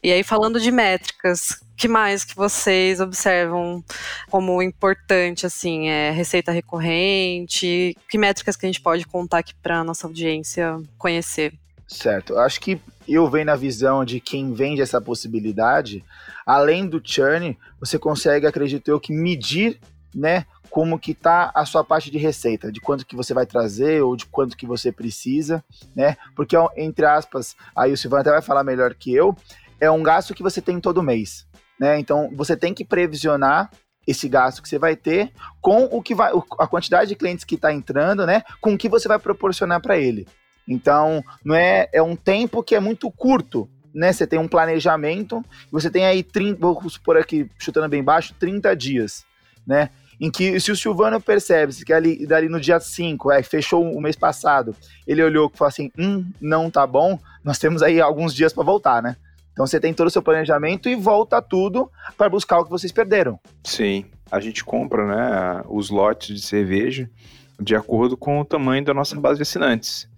[0.00, 3.82] E aí falando de métricas, que mais que vocês observam
[4.30, 7.96] como importante, assim, é receita recorrente?
[8.08, 11.52] Que métricas que a gente pode contar aqui para nossa audiência conhecer?
[11.86, 12.38] Certo.
[12.38, 16.04] Acho que eu venho na visão de quem vende essa possibilidade,
[16.46, 19.78] além do churn, você consegue, acredito eu, que medir,
[20.14, 24.02] né, como que tá a sua parte de receita, de quanto que você vai trazer
[24.02, 25.62] ou de quanto que você precisa,
[25.94, 26.16] né?
[26.34, 29.36] Porque entre aspas, aí o Silvano até vai falar melhor que eu,
[29.80, 31.46] é um gasto que você tem todo mês
[31.84, 31.98] né?
[31.98, 33.70] Então você tem que previsionar
[34.06, 37.56] esse gasto que você vai ter com o que vai a quantidade de clientes que
[37.56, 38.42] está entrando, né?
[38.58, 40.26] Com o que você vai proporcionar para ele.
[40.66, 44.14] Então, não é é um tempo que é muito curto, né?
[44.14, 48.74] Você tem um planejamento, você tem aí 30, vou supor aqui, chutando bem baixo, 30
[48.74, 49.26] dias,
[49.66, 49.90] né?
[50.18, 54.00] Em que se o Silvano percebe que ali, dali no dia 5, é, fechou o
[54.00, 54.74] mês passado,
[55.06, 58.64] ele olhou e falou assim: hum, não tá bom, nós temos aí alguns dias para
[58.64, 59.16] voltar, né?
[59.54, 62.92] Então você tem todo o seu planejamento e volta tudo para buscar o que vocês
[62.92, 63.40] perderam.
[63.62, 67.08] Sim, a gente compra né, os lotes de cerveja
[67.58, 70.08] de acordo com o tamanho da nossa base de assinantes.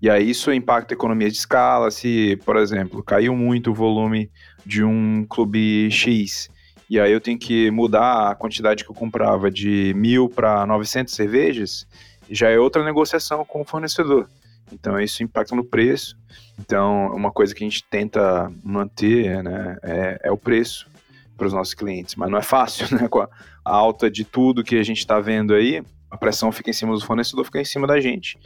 [0.00, 4.30] E aí isso impacta a economia de escala, se, por exemplo, caiu muito o volume
[4.64, 6.48] de um clube X,
[6.88, 11.14] e aí eu tenho que mudar a quantidade que eu comprava de mil para 900
[11.14, 11.86] cervejas,
[12.30, 14.28] já é outra negociação com o fornecedor.
[14.72, 16.16] Então isso impacta no preço.
[16.58, 20.88] Então uma coisa que a gente tenta manter né, é, é o preço
[21.36, 23.08] para os nossos clientes, mas não é fácil, né?
[23.08, 23.30] Com a
[23.64, 27.04] alta de tudo que a gente está vendo aí, a pressão fica em cima do
[27.04, 28.38] fornecedor, fica em cima da gente,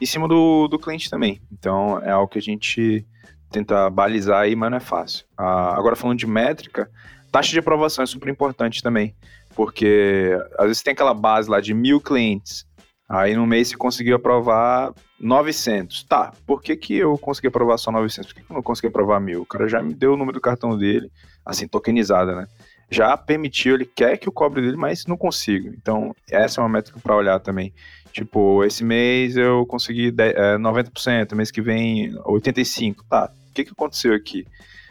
[0.00, 1.40] em cima do, do cliente também.
[1.52, 3.04] Então é algo que a gente
[3.50, 5.26] tenta balizar aí, mas não é fácil.
[5.36, 6.90] Ah, agora falando de métrica,
[7.30, 9.14] taxa de aprovação é super importante também,
[9.54, 12.66] porque às vezes tem aquela base lá de mil clientes,
[13.08, 16.02] Aí no mês você conseguiu aprovar 900.
[16.04, 18.32] Tá, por que, que eu consegui aprovar só 900?
[18.32, 19.42] Por que, que eu não consegui aprovar mil?
[19.42, 21.10] O cara já me deu o número do cartão dele,
[21.44, 22.46] assim, tokenizada, né?
[22.90, 25.68] Já permitiu, ele quer que eu cobre dele, mas não consigo.
[25.68, 27.72] Então, essa é uma métrica para olhar também.
[28.12, 32.96] Tipo, esse mês eu consegui 90%, é, mês que vem 85%.
[33.08, 34.46] Tá, o que, que aconteceu aqui?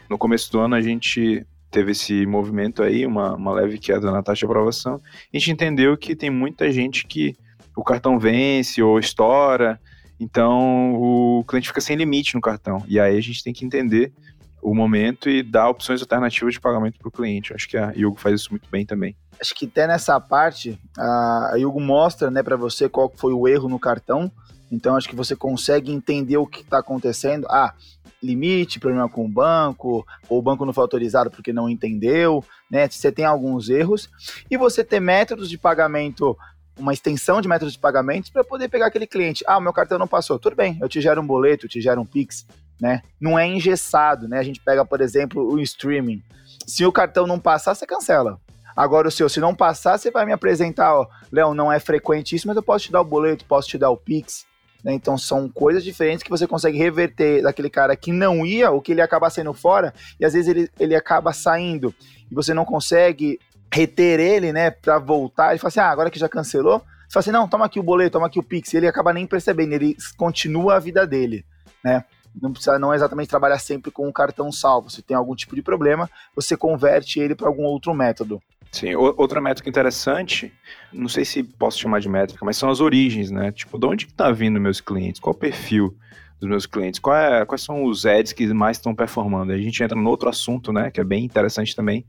[0.08, 4.22] No começo do ano a gente teve esse movimento aí, uma, uma leve queda na
[4.22, 4.94] taxa de aprovação.
[4.94, 7.36] A gente entendeu que tem muita gente que
[7.78, 9.80] o cartão vence ou estoura,
[10.18, 12.82] então o cliente fica sem limite no cartão.
[12.88, 14.12] E aí a gente tem que entender
[14.60, 17.54] o momento e dar opções alternativas de pagamento para o cliente.
[17.54, 19.16] Acho que a Yugo faz isso muito bem também.
[19.40, 23.68] Acho que até nessa parte, a Yugo mostra né, para você qual foi o erro
[23.68, 24.28] no cartão.
[24.72, 27.46] Então acho que você consegue entender o que está acontecendo.
[27.48, 27.72] Ah,
[28.20, 32.88] limite, problema com o banco, ou o banco não foi autorizado porque não entendeu, né?
[32.88, 34.10] Você tem alguns erros.
[34.50, 36.36] E você ter métodos de pagamento
[36.78, 39.44] uma extensão de métodos de pagamentos para poder pegar aquele cliente.
[39.46, 40.38] Ah, o meu cartão não passou.
[40.38, 42.46] Tudo bem, eu te gero um boleto, eu te gero um Pix,
[42.80, 43.02] né?
[43.20, 44.38] Não é engessado, né?
[44.38, 46.22] A gente pega, por exemplo, o streaming.
[46.66, 48.40] Se o cartão não passar, você cancela.
[48.76, 52.36] Agora o seu, se não passar, você vai me apresentar, ó, Léo, não é frequente
[52.36, 54.46] isso, mas eu posso te dar o boleto, posso te dar o Pix.
[54.84, 54.92] Né?
[54.92, 58.92] Então são coisas diferentes que você consegue reverter daquele cara que não ia, ou que
[58.92, 61.92] ele acaba saindo fora, e às vezes ele, ele acaba saindo
[62.30, 63.40] e você não consegue
[63.72, 65.50] reter ele, né, para voltar.
[65.50, 67.82] Ele fala assim: ah, agora que já cancelou, você fala assim: não, toma aqui o
[67.82, 68.74] boleto, toma aqui o Pix.
[68.74, 71.44] Ele acaba nem percebendo, ele continua a vida dele,
[71.84, 72.04] né?
[72.40, 74.90] Não precisa não exatamente trabalhar sempre com o cartão salvo.
[74.90, 78.40] Se tem algum tipo de problema, você converte ele para algum outro método.
[78.70, 80.52] Sim, outra métrica interessante,
[80.92, 83.50] não sei se posso chamar de métrica, mas são as origens, né?
[83.50, 85.20] Tipo, de onde está tá vindo meus clientes?
[85.20, 85.96] Qual o perfil?
[86.40, 87.00] dos meus clientes.
[87.08, 89.52] É, quais são os ads que mais estão performando?
[89.52, 92.06] A gente entra no outro assunto, né, que é bem interessante também,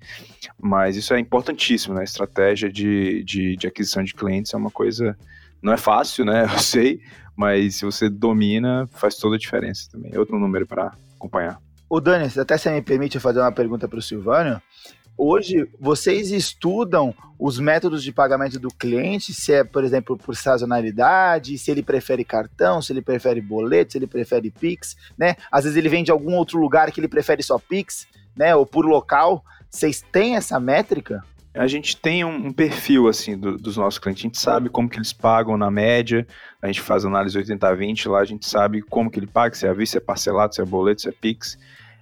[0.59, 2.03] mas isso é importantíssimo, né?
[2.03, 5.17] Estratégia de, de, de aquisição de clientes é uma coisa,
[5.61, 6.43] não é fácil, né?
[6.53, 7.01] Eu sei,
[7.35, 10.15] mas se você domina, faz toda a diferença também.
[10.17, 11.59] Outro número para acompanhar.
[11.89, 14.61] O Dani, até você me permite fazer uma pergunta para o Silvânio.
[15.21, 21.57] Hoje, vocês estudam os métodos de pagamento do cliente, se é, por exemplo, por sazonalidade,
[21.57, 25.35] se ele prefere cartão, se ele prefere boleto, se ele prefere Pix, né?
[25.51, 28.55] Às vezes ele vem de algum outro lugar que ele prefere só Pix, né?
[28.55, 29.43] Ou por local.
[29.69, 31.21] Vocês têm essa métrica?
[31.53, 34.21] A gente tem um, um perfil, assim, do, dos nossos clientes.
[34.21, 36.25] A gente sabe como que eles pagam na média.
[36.61, 39.69] A gente faz análise 80-20 lá, a gente sabe como que ele paga, se é
[39.69, 41.57] à vista, se é parcelado, se é boleto, se é Pix.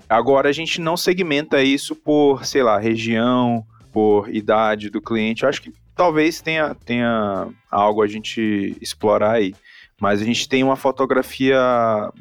[0.10, 5.44] Agora a gente não segmenta isso por, sei lá, região, por idade do cliente.
[5.44, 9.54] Eu acho que talvez tenha, tenha algo a gente explorar aí.
[10.00, 11.60] Mas a gente tem uma fotografia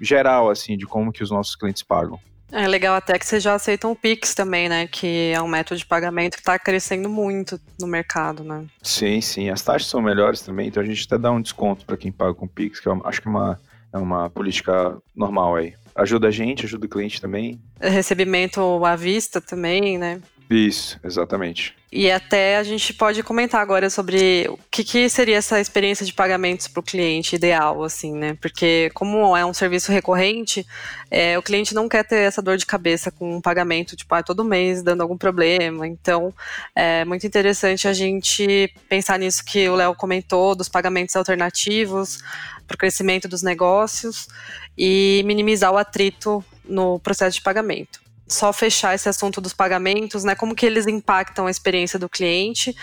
[0.00, 2.18] geral, assim, de como que os nossos clientes pagam.
[2.50, 4.86] É legal até que vocês já aceitam o Pix também, né?
[4.86, 8.64] Que é um método de pagamento que está crescendo muito no mercado, né?
[8.82, 9.50] Sim, sim.
[9.50, 12.34] As taxas são melhores também, então a gente até dá um desconto para quem paga
[12.34, 13.60] com Pix, que eu acho que é uma,
[13.92, 15.74] é uma política normal aí.
[15.96, 17.58] Ajuda a gente, ajuda o cliente também.
[17.80, 20.20] Recebimento à vista também, né?
[20.48, 21.74] Isso, exatamente.
[21.90, 26.12] E até a gente pode comentar agora sobre o que, que seria essa experiência de
[26.12, 28.36] pagamentos para o cliente ideal, assim, né?
[28.40, 30.66] Porque como é um serviço recorrente,
[31.10, 34.22] é, o cliente não quer ter essa dor de cabeça com um pagamento, tipo, ah,
[34.22, 35.86] todo mês dando algum problema.
[35.86, 36.34] Então,
[36.74, 42.18] é muito interessante a gente pensar nisso que o Léo comentou, dos pagamentos alternativos
[42.66, 44.28] para o crescimento dos negócios
[44.76, 50.34] e minimizar o atrito no processo de pagamento só fechar esse assunto dos pagamentos, né?
[50.34, 52.74] Como que eles impactam a experiência do cliente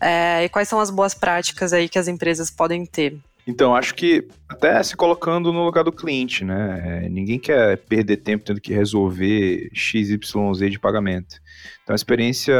[0.00, 3.16] é, e quais são as boas práticas aí que as empresas podem ter?
[3.46, 6.82] Então, acho que até se colocando no lugar do cliente, né?
[7.04, 11.40] É, ninguém quer perder tempo tendo que resolver XYZ de pagamento.
[11.82, 12.54] Então, a experiência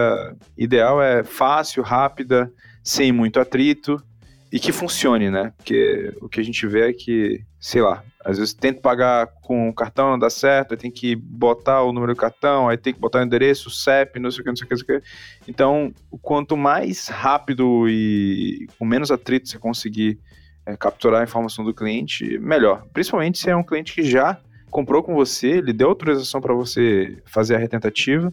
[0.56, 2.50] ideal é fácil, rápida,
[2.82, 4.02] sem muito atrito
[4.50, 5.52] e que funcione, né?
[5.58, 9.70] Porque o que a gente vê é que, sei lá, às vezes tenta pagar com
[9.70, 12.92] o cartão, não dá certo, aí tem que botar o número do cartão, aí tem
[12.92, 14.86] que botar o endereço, o CEP, não sei o que, não sei o que, não
[14.86, 15.06] sei o que.
[15.48, 20.18] Então, quanto mais rápido e com menos atrito você conseguir
[20.66, 22.84] é, capturar a informação do cliente, melhor.
[22.92, 24.38] Principalmente se é um cliente que já
[24.70, 28.30] comprou com você, ele deu autorização para você fazer a retentativa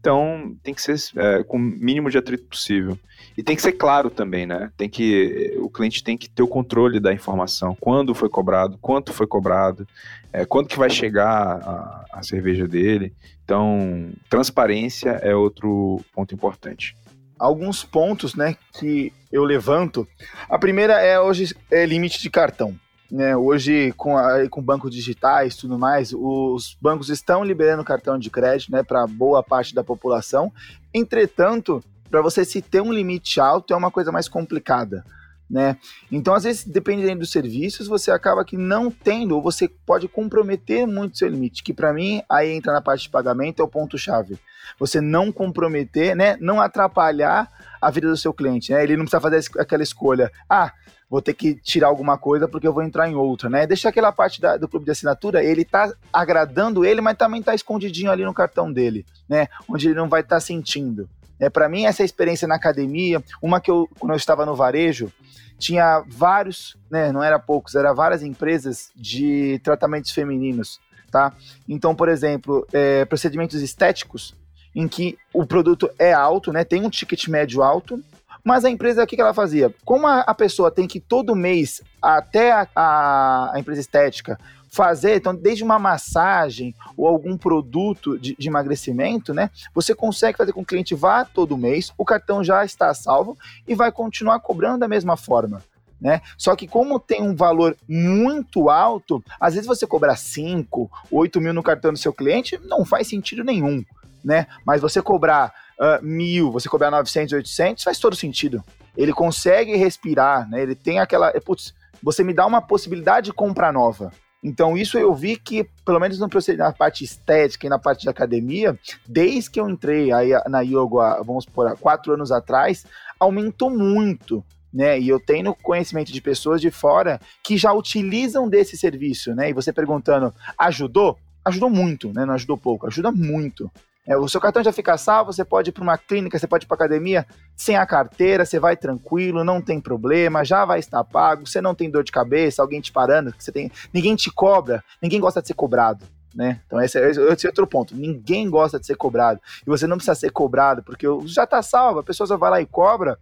[0.00, 2.98] então, tem que ser é, com o mínimo de atrito possível.
[3.40, 4.70] E tem que ser claro também, né?
[4.76, 7.74] Tem que, o cliente tem que ter o controle da informação.
[7.80, 9.88] Quando foi cobrado, quanto foi cobrado,
[10.30, 13.14] é, quando que vai chegar a, a cerveja dele.
[13.42, 16.94] Então, transparência é outro ponto importante
[17.38, 20.06] alguns pontos né, que eu levanto.
[20.46, 22.78] A primeira é hoje é limite de cartão.
[23.10, 28.28] Né, hoje, com, a, com bancos digitais tudo mais, os bancos estão liberando cartão de
[28.28, 30.52] crédito né, para boa parte da população.
[30.92, 35.04] Entretanto, para você se ter um limite alto é uma coisa mais complicada.
[35.50, 35.76] Né?
[36.12, 40.86] Então, às vezes, dependendo dos serviços, você acaba que não tendo, ou você pode comprometer
[40.86, 44.38] muito seu limite, que para mim, aí entra na parte de pagamento, é o ponto-chave.
[44.78, 46.36] Você não comprometer, né?
[46.40, 47.50] Não atrapalhar
[47.82, 48.82] a vida do seu cliente, né?
[48.84, 50.30] Ele não precisa fazer aquela escolha.
[50.48, 50.72] Ah,
[51.08, 53.66] vou ter que tirar alguma coisa porque eu vou entrar em outra, né?
[53.66, 57.56] Deixa aquela parte da, do clube de assinatura, ele tá agradando ele, mas também tá
[57.56, 59.48] escondidinho ali no cartão dele, né?
[59.68, 61.08] Onde ele não vai estar tá sentindo.
[61.40, 65.10] É, para mim, essa experiência na academia, uma que eu, quando eu estava no varejo,
[65.58, 67.10] tinha vários, né?
[67.10, 70.78] Não era poucos, era várias empresas de tratamentos femininos,
[71.10, 71.32] tá?
[71.68, 74.34] Então, por exemplo, é, procedimentos estéticos,
[74.74, 76.62] em que o produto é alto, né?
[76.62, 78.02] Tem um ticket médio alto,
[78.44, 79.74] mas a empresa, o que, que ela fazia?
[79.84, 84.38] Como a, a, pessoa tem que todo mês, até a, a, a, empresa estética,
[84.70, 89.50] fazer, então, desde uma massagem ou algum produto de, de, emagrecimento, né?
[89.74, 93.36] Você consegue fazer com que o cliente vá todo mês, o cartão já está salvo
[93.66, 95.62] e vai continuar cobrando da mesma forma.
[96.00, 96.22] Né?
[96.38, 101.52] Só que como tem um valor muito alto, às vezes você cobrar 5, 8 mil
[101.52, 103.84] no cartão do seu cliente não faz sentido nenhum,
[104.24, 104.46] né?
[104.64, 108.62] Mas você cobrar uh, mil, você cobrar 900, 800, faz todo sentido.
[108.96, 110.62] Ele consegue respirar, né?
[110.62, 111.30] Ele tem aquela.
[111.30, 114.12] Eh, putz, você me dá uma possibilidade de compra nova.
[114.42, 118.08] Então, isso eu vi que, pelo menos no na parte estética e na parte de
[118.08, 122.86] academia, desde que eu entrei aí na yoga, vamos por há quatro anos atrás,
[123.18, 124.44] aumentou muito.
[124.72, 129.50] Né, e eu tenho conhecimento de pessoas de fora que já utilizam desse serviço, né?
[129.50, 131.18] E você perguntando, ajudou?
[131.44, 132.24] Ajudou muito, né?
[132.24, 133.68] Não ajudou pouco, ajuda muito.
[134.06, 136.64] É, o seu cartão já fica salvo, você pode ir para uma clínica, você pode
[136.64, 141.04] ir para academia sem a carteira, você vai tranquilo, não tem problema, já vai estar
[141.04, 144.82] pago, você não tem dor de cabeça, alguém te parando, você tem, ninguém te cobra,
[145.02, 146.04] ninguém gosta de ser cobrado.
[146.34, 146.60] Né?
[146.66, 147.94] Então esse é, esse é outro ponto.
[147.94, 149.40] Ninguém gosta de ser cobrado.
[149.66, 152.60] E você não precisa ser cobrado, porque já está salvo, a pessoa só vai lá
[152.60, 153.18] e cobra,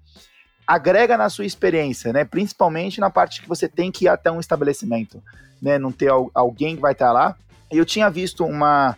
[0.66, 2.24] agrega na sua experiência, né?
[2.24, 5.22] Principalmente na parte que você tem que ir até um estabelecimento,
[5.60, 5.78] né?
[5.78, 7.34] Não ter alguém que vai estar lá.
[7.70, 8.96] Eu tinha visto uma,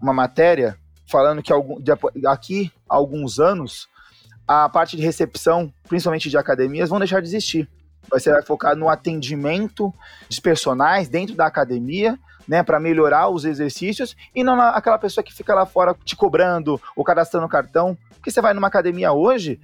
[0.00, 0.76] uma matéria
[1.10, 1.92] falando que algum, de,
[2.26, 3.88] aqui há alguns anos
[4.46, 7.68] a parte de recepção, principalmente de academias, vão deixar de existir.
[8.08, 9.94] Vai focar no atendimento
[10.28, 12.18] de personagens dentro da academia,
[12.48, 16.80] né, para melhorar os exercícios e não aquela pessoa que fica lá fora te cobrando
[16.96, 17.96] ou cadastrando cartão.
[18.14, 19.60] Porque você vai numa academia hoje,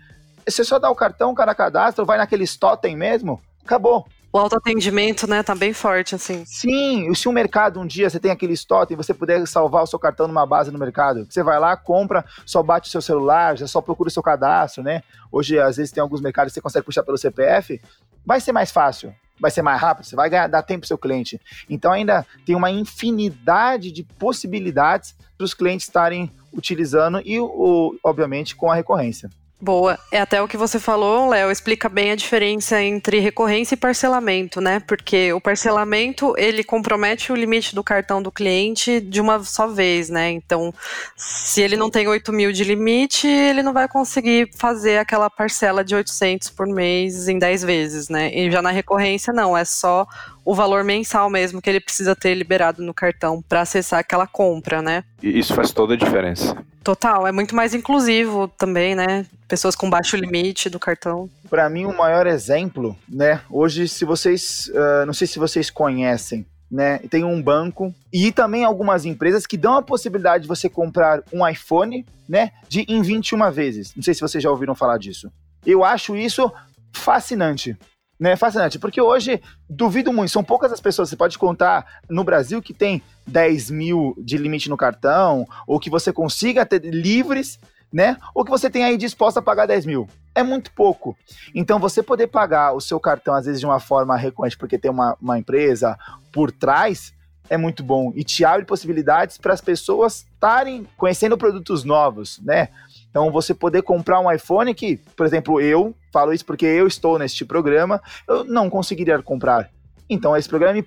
[0.47, 4.07] você só dá o cartão, o cara cadastra, vai naquele totem mesmo, acabou.
[4.33, 6.45] O autoatendimento, né, tá bem forte, assim.
[6.45, 9.87] Sim, se o mercado um dia você tem aquele estoque e você puder salvar o
[9.87, 13.57] seu cartão numa base no mercado, você vai lá, compra, só bate o seu celular,
[13.57, 15.03] já só procura o seu cadastro, né?
[15.33, 17.81] Hoje, às vezes, tem alguns mercados que você consegue puxar pelo CPF,
[18.27, 20.99] vai ser mais fácil, vai ser mais rápido, você vai ganhar, dar tempo pro seu
[20.99, 21.41] cliente.
[21.71, 28.55] Então, ainda tem uma infinidade de possibilidades para os clientes estarem utilizando e, o, obviamente,
[28.55, 29.31] com a recorrência.
[29.59, 29.99] Boa.
[30.13, 34.61] É até o que você falou, Léo, explica bem a diferença entre recorrência e parcelamento,
[34.61, 34.81] né?
[34.81, 40.11] Porque o parcelamento, ele compromete o limite do cartão do cliente de uma só vez,
[40.11, 40.31] né?
[40.31, 40.75] Então,
[41.17, 45.83] se ele não tem 8 mil de limite, ele não vai conseguir fazer aquela parcela
[45.83, 48.31] de 800 por mês em 10 vezes, né?
[48.35, 50.07] E já na recorrência, não, é só
[50.45, 54.83] o valor mensal mesmo que ele precisa ter liberado no cartão para acessar aquela compra,
[54.83, 55.03] né?
[55.23, 56.55] Isso faz toda a diferença.
[56.87, 59.27] Total, é muito mais inclusivo também, né?
[59.49, 61.29] Pessoas com baixo limite do cartão.
[61.51, 63.41] Para mim, o maior exemplo, né?
[63.51, 66.99] Hoje, se vocês, uh, não sei se vocês conhecem, né?
[67.11, 71.45] Tem um banco e também algumas empresas que dão a possibilidade de você comprar um
[71.45, 72.53] iPhone, né?
[72.69, 73.93] De em 21 vezes.
[73.97, 75.29] Não sei se vocês já ouviram falar disso.
[75.67, 76.53] Eu acho isso
[76.93, 77.77] fascinante
[78.19, 82.63] né, fascinante, porque hoje, duvido muito, são poucas as pessoas, você pode contar no Brasil
[82.63, 87.59] que tem 10 mil de limite no cartão, ou que você consiga ter livres,
[87.93, 90.09] né, ou que você tenha aí disposto a pagar 10 mil.
[90.35, 91.17] É muito pouco.
[91.55, 94.91] Então, você poder pagar o seu cartão, às vezes, de uma forma recorrente, porque tem
[94.91, 95.99] uma, uma empresa
[96.31, 97.15] por trás,
[97.49, 102.69] é muito bom e te abre possibilidades para as pessoas estarem conhecendo produtos novos, né?
[103.17, 107.19] Então, você poder comprar um iPhone que, por exemplo, eu falo isso porque eu estou
[107.19, 107.99] neste programa,
[108.29, 109.71] eu não conseguiria comprar.
[110.07, 110.85] Então, esse programa me,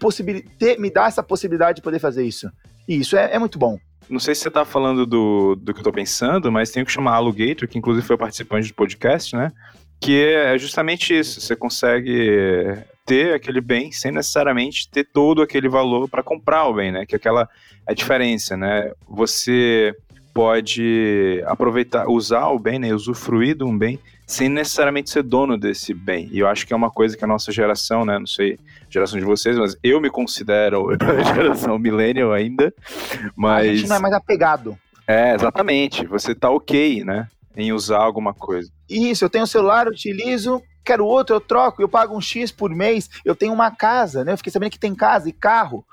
[0.78, 2.48] me dá essa possibilidade de poder fazer isso.
[2.88, 3.80] E isso é, é muito bom.
[4.08, 6.86] Não sei se você está falando do, do que eu estou pensando, mas tem o
[6.86, 9.52] que chamar Alugator, que inclusive foi participante do podcast, né?
[10.00, 11.42] Que é justamente isso.
[11.42, 12.78] Você consegue
[13.08, 17.08] ter aquele bem sem necessariamente ter todo aquele valor para comprar o bem, né?
[17.08, 17.50] Que é aquela
[17.88, 18.92] a diferença, né?
[19.08, 19.96] Você
[20.40, 25.94] pode aproveitar, usar o bem, né, usufruir de um bem, sem necessariamente ser dono desse
[25.94, 26.30] bem.
[26.32, 28.58] E eu acho que é uma coisa que a nossa geração, né, não sei,
[28.90, 30.96] geração de vocês, mas eu me considero
[31.36, 32.74] geração millennial ainda,
[33.36, 33.68] mas...
[33.68, 34.80] A gente não é mais apegado.
[35.06, 38.72] É, exatamente, você tá ok, né, em usar alguma coisa.
[38.90, 42.50] Isso, eu tenho um celular, eu utilizo, quero outro, eu troco, eu pago um X
[42.50, 45.84] por mês, eu tenho uma casa, né, eu fiquei sabendo que tem casa e carro,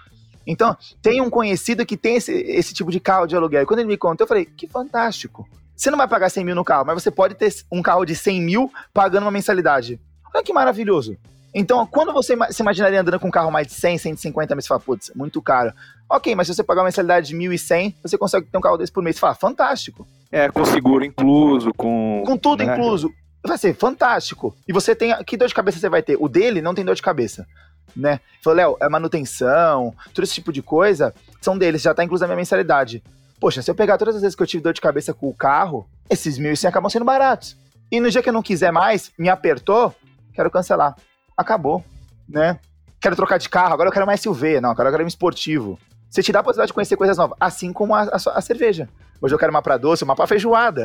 [0.47, 3.63] então, tem um conhecido que tem esse, esse tipo de carro de aluguel.
[3.63, 5.49] E quando ele me contou, eu falei, que fantástico.
[5.77, 8.15] Você não vai pagar 100 mil no carro, mas você pode ter um carro de
[8.15, 10.01] 100 mil pagando uma mensalidade.
[10.33, 11.17] Olha que maravilhoso.
[11.53, 14.69] Então, quando você se imaginaria andando com um carro mais de 100, 150 mil, você
[14.69, 15.73] fala, putz, muito caro.
[16.09, 18.93] Ok, mas se você pagar uma mensalidade de 1.100, você consegue ter um carro desse
[18.93, 19.17] por mês.
[19.17, 20.07] Você fala, fantástico.
[20.31, 22.23] É, com seguro incluso, com...
[22.27, 22.73] Com tudo né?
[22.73, 23.11] incluso.
[23.45, 24.55] Vai ser fantástico.
[24.69, 25.15] E você tem...
[25.25, 26.17] Que dor de cabeça você vai ter?
[26.21, 27.47] O dele não tem dor de cabeça
[27.95, 28.21] né?
[28.43, 32.29] Falou, Léo, é manutenção, todo esse tipo de coisa, são deles, já tá incluso na
[32.29, 33.03] minha mensalidade.
[33.39, 35.35] Poxa, se eu pegar todas as vezes que eu tive dor de cabeça com o
[35.35, 37.57] carro, esses mil e acabam sendo baratos.
[37.91, 39.95] E no dia que eu não quiser mais, me apertou,
[40.35, 40.97] quero cancelar.
[41.37, 41.85] Acabou,
[42.29, 42.59] né?
[43.01, 45.79] Quero trocar de carro, agora eu quero mais SUV, não, agora eu quero um esportivo.
[46.11, 48.89] Você te dá a possibilidade de conhecer coisas novas, assim como a, a, a cerveja.
[49.21, 50.85] Hoje eu quero uma para doce, uma para feijoada.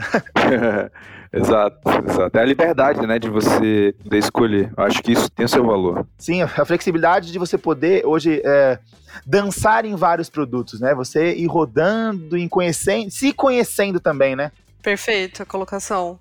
[1.32, 2.38] exato, exato.
[2.38, 4.72] É a liberdade, né, de você poder escolher.
[4.76, 6.06] Eu acho que isso tem o seu valor.
[6.18, 8.80] Sim, a flexibilidade de você poder hoje é,
[9.26, 10.94] dançar em vários produtos, né?
[10.96, 14.52] Você ir rodando, e conhecendo, se conhecendo também, né?
[14.82, 16.20] Perfeito a colocação.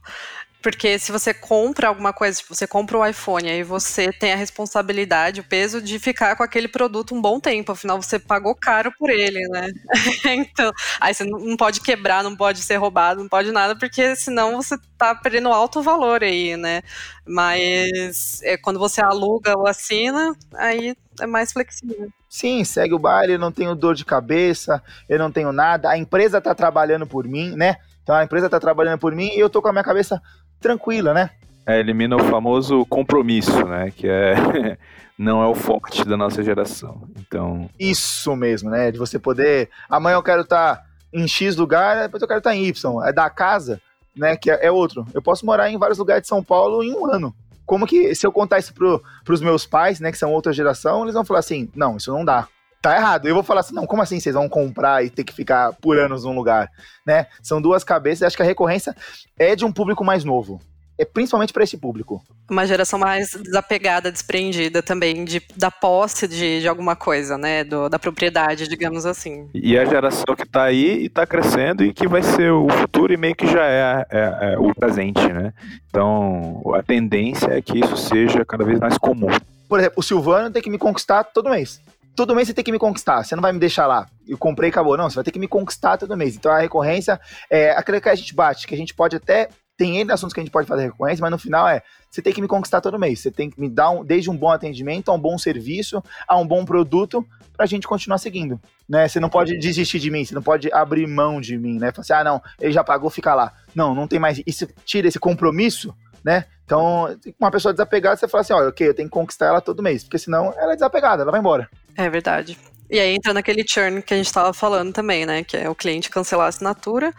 [0.63, 4.33] Porque se você compra alguma coisa, tipo, você compra o um iPhone, aí você tem
[4.33, 8.55] a responsabilidade, o peso de ficar com aquele produto um bom tempo, afinal você pagou
[8.55, 9.71] caro por ele, né?
[10.27, 14.57] então, aí você não pode quebrar, não pode ser roubado, não pode nada, porque senão
[14.57, 16.83] você tá perdendo alto valor aí, né?
[17.27, 22.11] Mas é, quando você aluga ou assina, aí é mais flexível.
[22.29, 25.99] Sim, segue o baile, eu não tenho dor de cabeça, eu não tenho nada, a
[25.99, 27.77] empresa tá trabalhando por mim, né?
[28.11, 30.21] Então a empresa tá trabalhando por mim e eu tô com a minha cabeça
[30.59, 31.31] tranquila, né?
[31.65, 33.93] É, elimina o famoso compromisso, né?
[33.97, 34.77] Que é
[35.17, 37.09] não é o forte da nossa geração.
[37.17, 37.71] Então.
[37.79, 38.91] Isso mesmo, né?
[38.91, 39.71] De você poder.
[39.89, 43.07] Amanhã eu quero estar tá em X lugar, depois eu quero estar tá em Y.
[43.07, 43.81] É da casa,
[44.17, 44.37] né?
[44.37, 45.07] Que é, é, outro.
[45.15, 47.33] Eu posso morar em vários lugares de São Paulo em um ano.
[47.65, 51.03] Como que, se eu contar isso pro, pros meus pais, né, que são outra geração,
[51.03, 52.49] eles vão falar assim: não, isso não dá
[52.81, 53.29] tá errado.
[53.29, 55.99] Eu vou falar assim, não, como assim vocês vão comprar e ter que ficar por
[55.99, 56.71] anos num lugar,
[57.07, 57.27] né?
[57.43, 58.95] São duas cabeças, acho que a recorrência
[59.39, 60.61] é de um público mais novo.
[60.99, 62.23] É principalmente para esse público.
[62.51, 67.65] Uma geração mais desapegada, desprendida também de, da posse de, de alguma coisa, né?
[67.65, 69.49] Do, da propriedade, digamos assim.
[69.55, 73.15] E a geração que está aí e está crescendo e que vai ser o futuro
[73.15, 75.55] e meio que já é, é, é o presente, né?
[75.89, 79.29] Então, a tendência é que isso seja cada vez mais comum.
[79.67, 81.81] Por exemplo, o Silvano tem que me conquistar todo mês.
[82.15, 84.07] Todo mês você tem que me conquistar, você não vai me deixar lá.
[84.27, 84.97] Eu comprei e acabou.
[84.97, 86.37] Não, você vai ter que me conquistar todo mês.
[86.37, 89.49] Então a recorrência é aquilo que a gente bate, que a gente pode até
[89.81, 92.35] tem N assuntos que a gente pode fazer recorrência, mas no final é, você tem
[92.35, 93.21] que me conquistar todo mês.
[93.21, 96.37] Você tem que me dar um, desde um bom atendimento, a um bom serviço, a
[96.37, 98.61] um bom produto, pra gente continuar seguindo.
[98.87, 99.09] Né?
[99.09, 101.93] Você não pode desistir de mim, você não pode abrir mão de mim, né?
[101.93, 103.55] Falar assim, ah, não, ele já pagou, fica lá.
[103.75, 104.43] Não, não tem mais.
[104.47, 106.45] Isso tira esse compromisso, né?
[106.67, 109.83] Então, uma pessoa desapegada, você fala assim, ó, ok, eu tenho que conquistar ela todo
[109.83, 111.71] mês, porque senão ela é desapegada, ela vai embora.
[111.97, 112.59] É verdade.
[112.91, 115.45] E aí entra naquele churn que a gente estava falando também, né?
[115.45, 117.15] Que é o cliente cancelar a assinatura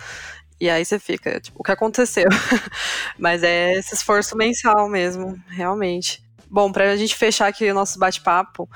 [0.61, 2.29] e aí você fica, tipo, o que aconteceu?
[3.17, 6.23] Mas é esse esforço mensal mesmo, realmente.
[6.47, 8.69] Bom, para a gente fechar aqui o nosso bate-papo,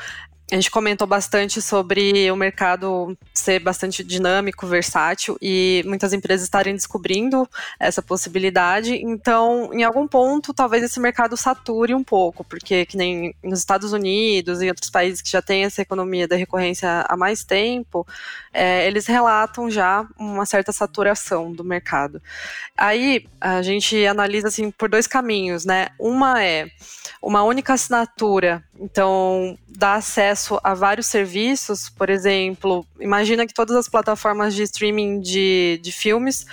[0.52, 6.76] a gente comentou bastante sobre o mercado ser bastante dinâmico, versátil e muitas empresas estarem
[6.76, 8.94] descobrindo essa possibilidade.
[8.94, 13.92] Então, em algum ponto, talvez esse mercado sature um pouco, porque que nem nos Estados
[13.92, 18.06] Unidos e outros países que já têm essa economia da recorrência há mais tempo,
[18.54, 22.22] é, eles relatam já uma certa saturação do mercado.
[22.78, 25.88] Aí a gente analisa assim por dois caminhos, né?
[26.00, 26.68] Uma é
[27.22, 33.88] uma única assinatura, então dá acesso a vários serviços, por exemplo, imagina que todas as
[33.88, 36.46] plataformas de streaming de, de filmes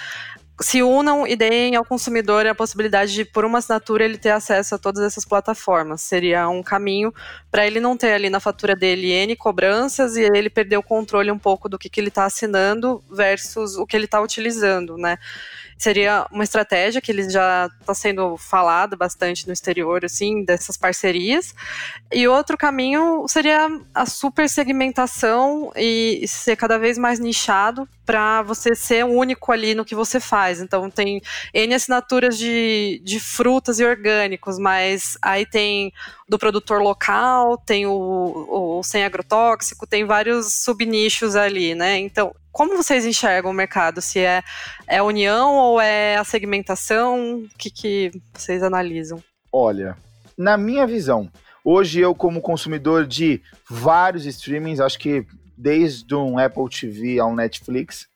[0.61, 4.75] se unam e deem ao consumidor a possibilidade de, por uma assinatura, ele ter acesso
[4.75, 6.03] a todas essas plataformas.
[6.03, 7.13] Seria um caminho
[7.51, 11.31] para ele não ter ali na fatura dele N cobranças e ele perder o controle
[11.31, 15.19] um pouco do que, que ele está assinando versus o que ele está utilizando, né?
[15.79, 21.55] Seria uma estratégia que ele já está sendo falado bastante no exterior, assim, dessas parcerias.
[22.13, 28.75] E outro caminho seria a super segmentação e ser cada vez mais nichado para você
[28.75, 30.61] ser único ali no que você faz.
[30.61, 31.23] Então tem
[31.55, 35.93] N assinaturas de, de frutas e orgânicos, mas aí tem
[36.29, 41.99] do produtor local, tem o, o sem agrotóxico, tem vários subnichos ali, né?
[41.99, 44.01] Então, como vocês enxergam o mercado?
[44.01, 44.43] Se é,
[44.87, 47.39] é a união ou é a segmentação?
[47.39, 49.23] O que, que vocês analisam?
[49.51, 49.97] Olha,
[50.37, 51.31] na minha visão,
[51.65, 55.27] hoje eu, como consumidor de vários streamings, acho que
[55.57, 58.09] desde um Apple TV a um Netflix,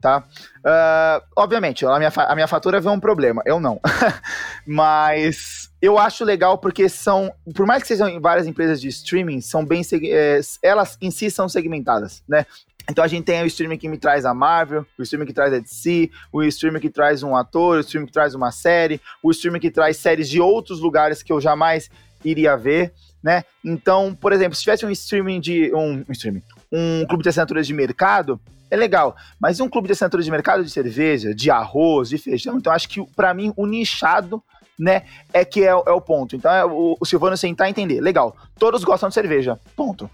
[0.00, 0.22] tá?
[0.58, 3.80] Uh, obviamente, a minha, a minha fatura vê um problema, eu não.
[4.66, 9.64] Mas eu acho legal porque são, por mais que sejam várias empresas de streaming, são
[9.64, 12.46] bem, é, elas em si são segmentadas, né?
[12.88, 15.52] Então a gente tem o streaming que me traz a Marvel, o streaming que traz
[15.52, 19.30] a DC, o streaming que traz um ator, o streaming que traz uma série, o
[19.30, 21.90] streaming que traz séries de outros lugares que eu jamais
[22.24, 23.44] iria ver, né?
[23.64, 27.66] Então, por exemplo, se tivesse um streaming de um, um streaming, um clube de assinaturas
[27.66, 29.16] de mercado, é legal.
[29.40, 32.88] Mas um clube de assinaturas de mercado de cerveja, de arroz, de feijão, então acho
[32.88, 34.42] que para mim o nichado
[34.78, 36.36] né, é que é, é o ponto.
[36.36, 38.00] Então é o, o Silvano sentar e entender.
[38.00, 40.10] Legal, todos gostam de cerveja, ponto.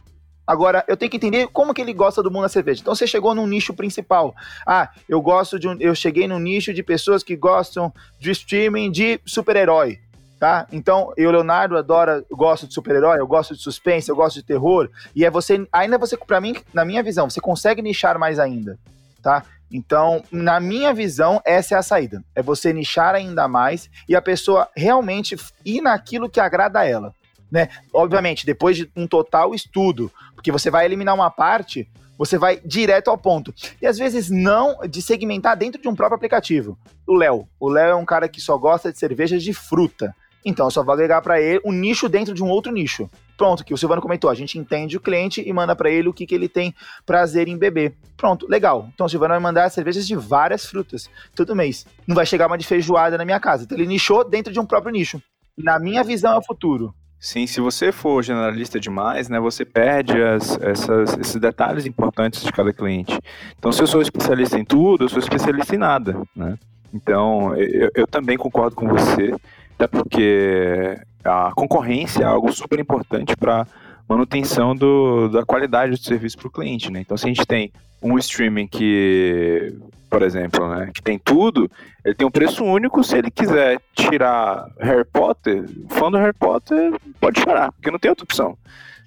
[0.50, 2.80] Agora, eu tenho que entender como que ele gosta do mundo da cerveja.
[2.80, 4.34] Então, você chegou num nicho principal.
[4.66, 8.90] Ah, eu gosto de um, eu cheguei num nicho de pessoas que gostam de streaming
[8.90, 10.00] de super-herói
[10.40, 10.66] tá?
[10.72, 14.88] Então, eu, Leonardo, adora, gosto de super-herói, eu gosto de suspense, eu gosto de terror,
[15.14, 18.78] e é você, ainda você, para mim, na minha visão, você consegue nichar mais ainda,
[19.22, 19.44] tá?
[19.70, 22.24] Então, na minha visão, essa é a saída.
[22.34, 27.14] É você nichar ainda mais e a pessoa realmente ir naquilo que agrada a ela.
[27.50, 27.68] Né?
[27.92, 33.08] Obviamente, depois de um total estudo, porque você vai eliminar uma parte, você vai direto
[33.08, 33.54] ao ponto.
[33.80, 36.78] E às vezes não de segmentar dentro de um próprio aplicativo.
[37.06, 37.48] O Léo.
[37.58, 40.14] O Léo é um cara que só gosta de cervejas de fruta.
[40.44, 43.08] Então eu só vou agregar para ele um nicho dentro de um outro nicho.
[43.36, 46.12] Pronto, que o Silvano comentou, a gente entende o cliente e manda para ele o
[46.12, 46.74] que, que ele tem
[47.06, 47.94] prazer em beber.
[48.16, 48.88] Pronto, legal.
[48.92, 51.86] Então o Silvano vai mandar cervejas de várias frutas todo mês.
[52.06, 53.64] Não vai chegar uma de feijoada na minha casa.
[53.64, 55.22] Então ele nichou dentro de um próprio nicho.
[55.56, 56.94] Na minha visão é o futuro.
[57.20, 62.50] Sim, se você for generalista demais, né, você perde as, essas, esses detalhes importantes de
[62.50, 63.20] cada cliente.
[63.58, 66.58] Então, se eu sou especialista em tudo, eu sou especialista em nada, né?
[66.94, 69.34] Então, eu, eu também concordo com você
[69.74, 73.66] até porque a concorrência é algo super importante para
[74.08, 77.00] manutenção do, da qualidade do serviço para o cliente, né?
[77.00, 77.70] Então, se a gente tem
[78.02, 79.74] um streaming que,
[80.10, 81.70] por exemplo, né, que tem tudo,
[82.04, 83.04] ele tem um preço único.
[83.04, 88.10] Se ele quiser tirar Harry Potter, fã do Harry Potter pode chorar, porque não tem
[88.10, 88.58] outra opção.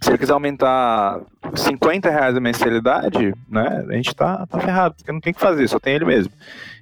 [0.01, 1.21] Se ele quiser aumentar
[1.55, 5.41] 50 reais a mensalidade, né, a gente tá, tá ferrado, porque não tem o que
[5.41, 6.31] fazer, só tem ele mesmo.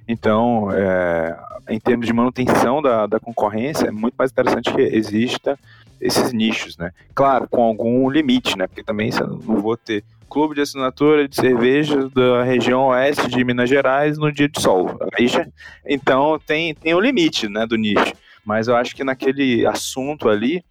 [0.06, 1.36] Então, é,
[1.68, 5.58] em termos de manutenção da, da concorrência, é muito mais interessante que exista
[6.00, 6.90] esses nichos, né?
[7.14, 8.66] Claro, com algum limite, né?
[8.66, 10.02] Porque também você não vou ter
[10.32, 14.98] clube de assinatura de cerveja da região oeste de Minas Gerais no dia de sol.
[15.12, 15.46] Aí já,
[15.86, 18.14] então tem, tem um limite, né, do nicho.
[18.42, 20.64] Mas eu acho que naquele assunto ali,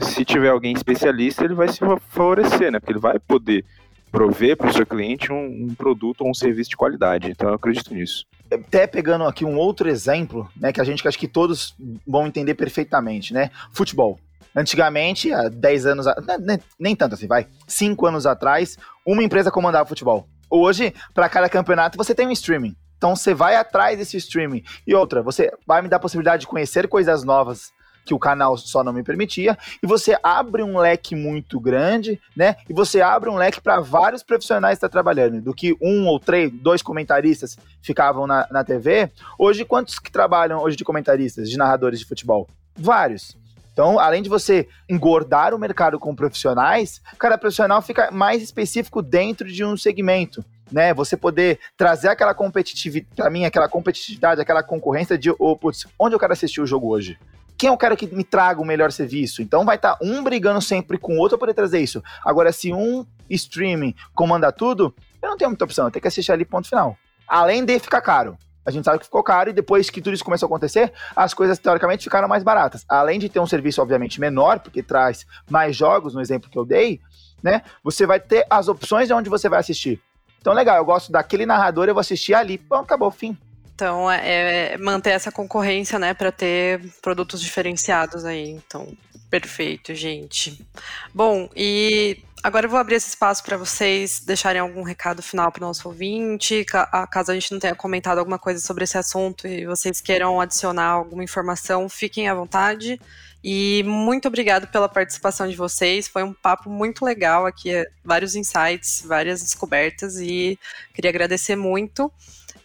[0.00, 2.80] se tiver alguém especialista, ele vai se favorecer, né?
[2.80, 3.64] Porque ele vai poder
[4.10, 7.30] prover para o seu cliente um, um, produto ou um serviço de qualidade.
[7.30, 8.26] Então eu acredito nisso.
[8.50, 12.54] Até pegando aqui um outro exemplo, né, que a gente acho que todos vão entender
[12.54, 13.50] perfeitamente, né?
[13.72, 14.18] Futebol.
[14.54, 16.06] Antigamente, há 10 anos,
[16.40, 20.28] nem, nem tanto assim, vai, 5 anos atrás, uma empresa comandava o futebol.
[20.48, 22.76] Hoje, para cada campeonato, você tem um streaming.
[22.96, 24.62] Então você vai atrás desse streaming.
[24.86, 27.72] E outra, você vai me dar a possibilidade de conhecer coisas novas
[28.04, 32.56] que o canal só não me permitia, e você abre um leque muito grande, né?
[32.68, 36.52] E você abre um leque para vários profissionais estar trabalhando, do que um ou três,
[36.52, 39.10] dois comentaristas ficavam na, na TV.
[39.38, 42.46] Hoje, quantos que trabalham hoje de comentaristas, de narradores de futebol?
[42.76, 43.36] Vários.
[43.74, 49.46] Então, além de você engordar o mercado com profissionais, cada profissional fica mais específico dentro
[49.46, 50.42] de um segmento.
[50.72, 55.86] Né, você poder trazer aquela competitividade, para mim, aquela competitividade, aquela concorrência de, oh, putz,
[55.98, 57.18] onde eu quero assistir o jogo hoje?
[57.56, 59.40] quem é o cara que me traga o melhor serviço?
[59.40, 62.02] Então vai estar tá um brigando sempre com o outro para poder trazer isso.
[62.24, 66.32] Agora, se um streaming comanda tudo, eu não tenho muita opção, eu tenho que assistir
[66.32, 66.96] ali ponto final.
[67.26, 68.36] Além de ficar caro.
[68.64, 71.34] A gente sabe que ficou caro e depois que tudo isso começou a acontecer, as
[71.34, 72.84] coisas teoricamente ficaram mais baratas.
[72.88, 76.64] Além de ter um serviço, obviamente, menor, porque traz mais jogos, no exemplo que eu
[76.64, 77.00] dei,
[77.42, 77.62] né?
[77.82, 80.00] Você vai ter as opções de onde você vai assistir.
[80.40, 82.58] Então, legal, eu gosto daquele narrador, eu vou assistir ali.
[82.58, 83.36] Bom, acabou, fim.
[83.74, 88.50] Então, é, é manter essa concorrência, né, para ter produtos diferenciados aí.
[88.50, 88.86] Então,
[89.28, 90.64] perfeito, gente.
[91.12, 95.64] Bom, e agora eu vou abrir esse espaço para vocês deixarem algum recado final para
[95.64, 96.62] o nosso ouvinte,
[97.10, 100.88] caso a gente não tenha comentado alguma coisa sobre esse assunto e vocês queiram adicionar
[100.88, 103.00] alguma informação, fiquem à vontade.
[103.42, 106.06] E muito obrigado pela participação de vocês.
[106.06, 107.70] Foi um papo muito legal aqui,
[108.04, 110.58] vários insights, várias descobertas e
[110.92, 112.12] queria agradecer muito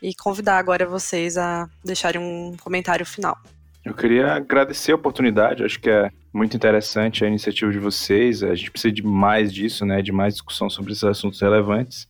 [0.01, 3.37] e convidar agora vocês a deixarem um comentário final.
[3.89, 8.53] Eu queria agradecer a oportunidade, acho que é muito interessante a iniciativa de vocês, a
[8.53, 12.07] gente precisa de mais disso, né, de mais discussão sobre esses assuntos relevantes.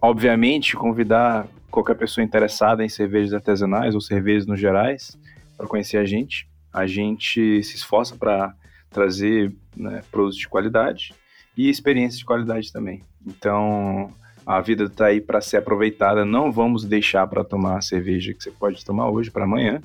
[0.00, 5.18] Obviamente, convidar qualquer pessoa interessada em cervejas artesanais ou cervejas no gerais
[5.56, 6.48] para conhecer a gente.
[6.72, 8.54] A gente se esforça para
[8.88, 11.12] trazer né, produtos de qualidade
[11.56, 13.02] e experiências de qualidade também.
[13.26, 14.14] Então,
[14.46, 16.24] a vida está aí para ser aproveitada.
[16.24, 19.80] Não vamos deixar para tomar a cerveja que você pode tomar hoje para amanhã.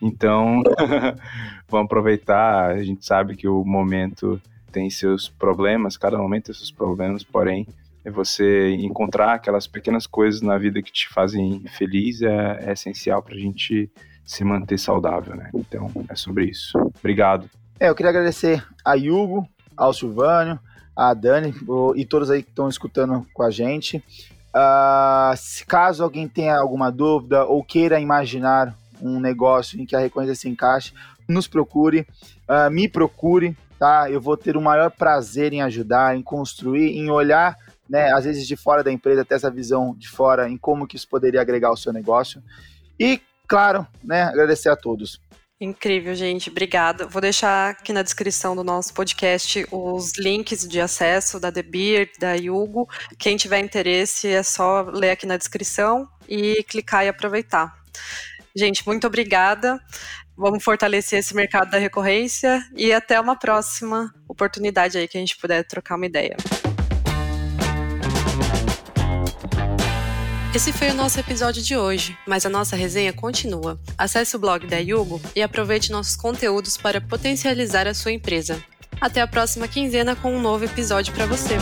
[0.00, 0.62] Então,
[1.68, 2.70] vamos aproveitar.
[2.70, 4.40] A gente sabe que o momento
[4.72, 7.66] tem seus problemas, cada momento tem seus problemas, porém,
[8.04, 13.22] é você encontrar aquelas pequenas coisas na vida que te fazem feliz é, é essencial
[13.22, 13.90] para a gente
[14.24, 15.50] se manter saudável, né?
[15.54, 16.78] Então, é sobre isso.
[16.98, 17.48] Obrigado.
[17.80, 20.58] É, eu queria agradecer a Hugo, ao Silvânio,
[20.98, 21.54] a Dani
[21.94, 24.02] e todos aí que estão escutando com a gente.
[24.48, 30.00] Uh, se caso alguém tenha alguma dúvida ou queira imaginar um negócio em que a
[30.00, 30.92] recorrência se encaixe,
[31.28, 32.04] nos procure,
[32.48, 34.10] uh, me procure, tá?
[34.10, 37.56] Eu vou ter o maior prazer em ajudar, em construir, em olhar,
[37.88, 40.96] né, às vezes de fora da empresa, até essa visão de fora, em como que
[40.96, 42.42] isso poderia agregar ao seu negócio.
[42.98, 45.20] E, claro, né, agradecer a todos.
[45.60, 46.50] Incrível, gente.
[46.50, 47.06] Obrigada.
[47.06, 52.34] Vou deixar aqui na descrição do nosso podcast os links de acesso da Beer, da
[52.34, 52.88] Yugo.
[53.18, 57.76] Quem tiver interesse é só ler aqui na descrição e clicar e aproveitar.
[58.56, 59.80] Gente, muito obrigada.
[60.36, 65.36] Vamos fortalecer esse mercado da recorrência e até uma próxima oportunidade aí que a gente
[65.36, 66.36] puder trocar uma ideia.
[70.54, 73.78] Esse foi o nosso episódio de hoje, mas a nossa resenha continua.
[73.98, 78.62] Acesse o blog da Yugo e aproveite nossos conteúdos para potencializar a sua empresa.
[78.98, 81.56] Até a próxima quinzena com um novo episódio para você.